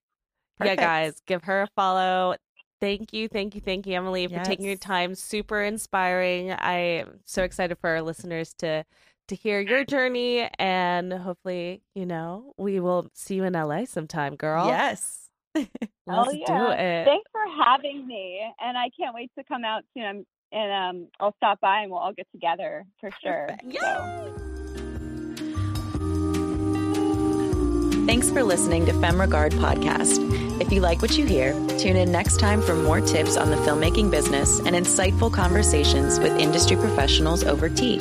Yeah, 0.64 0.74
guys, 0.74 1.20
give 1.26 1.44
her 1.44 1.62
a 1.62 1.68
follow. 1.76 2.36
Thank 2.80 3.12
you, 3.12 3.28
thank 3.28 3.54
you, 3.54 3.60
thank 3.60 3.86
you, 3.86 3.94
Emily, 3.94 4.26
for 4.26 4.40
taking 4.40 4.64
your 4.66 4.76
time. 4.76 5.14
Super 5.14 5.62
inspiring. 5.62 6.54
I'm 6.58 7.20
so 7.24 7.42
excited 7.42 7.78
for 7.78 7.90
our 7.90 8.02
listeners 8.02 8.54
to 8.58 8.84
to 9.28 9.34
hear 9.34 9.60
your 9.60 9.84
journey, 9.84 10.48
and 10.58 11.12
hopefully, 11.12 11.82
you 11.94 12.06
know, 12.06 12.52
we 12.56 12.80
will 12.80 13.08
see 13.12 13.34
you 13.34 13.44
in 13.44 13.52
LA 13.54 13.84
sometime, 13.86 14.36
girl. 14.36 14.66
Yes. 14.68 15.25
let's 16.06 16.30
oh, 16.30 16.32
do 16.32 16.70
it. 16.72 17.04
Thanks 17.04 17.30
for 17.32 17.64
having 17.64 18.06
me, 18.06 18.42
and 18.60 18.76
I 18.76 18.90
can't 18.98 19.14
wait 19.14 19.30
to 19.38 19.44
come 19.44 19.64
out 19.64 19.84
soon. 19.94 20.04
I'm, 20.04 20.26
and 20.52 20.72
um, 20.72 21.08
I'll 21.18 21.34
stop 21.36 21.60
by 21.60 21.82
and 21.82 21.90
we'll 21.90 22.00
all 22.00 22.12
get 22.12 22.28
together 22.32 22.84
for 23.00 23.10
sure. 23.22 23.48
Perfect. 23.48 23.78
So. 23.80 24.46
Thanks 28.06 28.30
for 28.30 28.44
listening 28.44 28.86
to 28.86 28.92
Femme 29.00 29.20
Regard 29.20 29.52
Podcast. 29.52 30.20
If 30.60 30.72
you 30.72 30.80
like 30.80 31.02
what 31.02 31.18
you 31.18 31.26
hear, 31.26 31.52
tune 31.76 31.96
in 31.96 32.12
next 32.12 32.38
time 32.38 32.62
for 32.62 32.76
more 32.76 33.00
tips 33.00 33.36
on 33.36 33.50
the 33.50 33.56
filmmaking 33.56 34.12
business 34.12 34.60
and 34.60 34.76
insightful 34.76 35.32
conversations 35.32 36.20
with 36.20 36.38
industry 36.38 36.76
professionals 36.76 37.42
over 37.42 37.68
tea. 37.68 37.98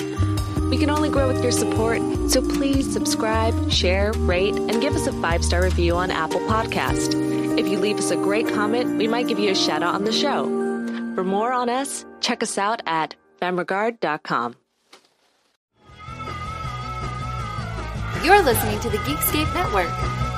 We 0.69 0.77
can 0.77 0.89
only 0.89 1.09
grow 1.09 1.27
with 1.27 1.41
your 1.41 1.51
support, 1.51 2.01
so 2.29 2.41
please 2.41 2.91
subscribe, 2.91 3.71
share, 3.71 4.11
rate, 4.13 4.55
and 4.55 4.81
give 4.81 4.95
us 4.95 5.07
a 5.07 5.13
five 5.21 5.43
star 5.43 5.63
review 5.63 5.95
on 5.95 6.11
Apple 6.11 6.41
Podcast. 6.41 7.13
If 7.57 7.67
you 7.67 7.79
leave 7.79 7.97
us 7.97 8.11
a 8.11 8.15
great 8.15 8.47
comment, 8.47 8.97
we 8.97 9.07
might 9.07 9.27
give 9.27 9.39
you 9.39 9.51
a 9.51 9.55
shout 9.55 9.83
out 9.83 9.95
on 9.95 10.03
the 10.03 10.11
show. 10.11 10.43
For 11.15 11.23
more 11.23 11.53
on 11.53 11.69
us, 11.69 12.05
check 12.19 12.43
us 12.43 12.57
out 12.57 12.81
at 12.85 13.15
femregard.com. 13.41 14.55
You're 18.23 18.41
listening 18.41 18.79
to 18.79 18.89
the 18.89 18.97
Geekscape 18.97 19.53
Network. 19.53 20.34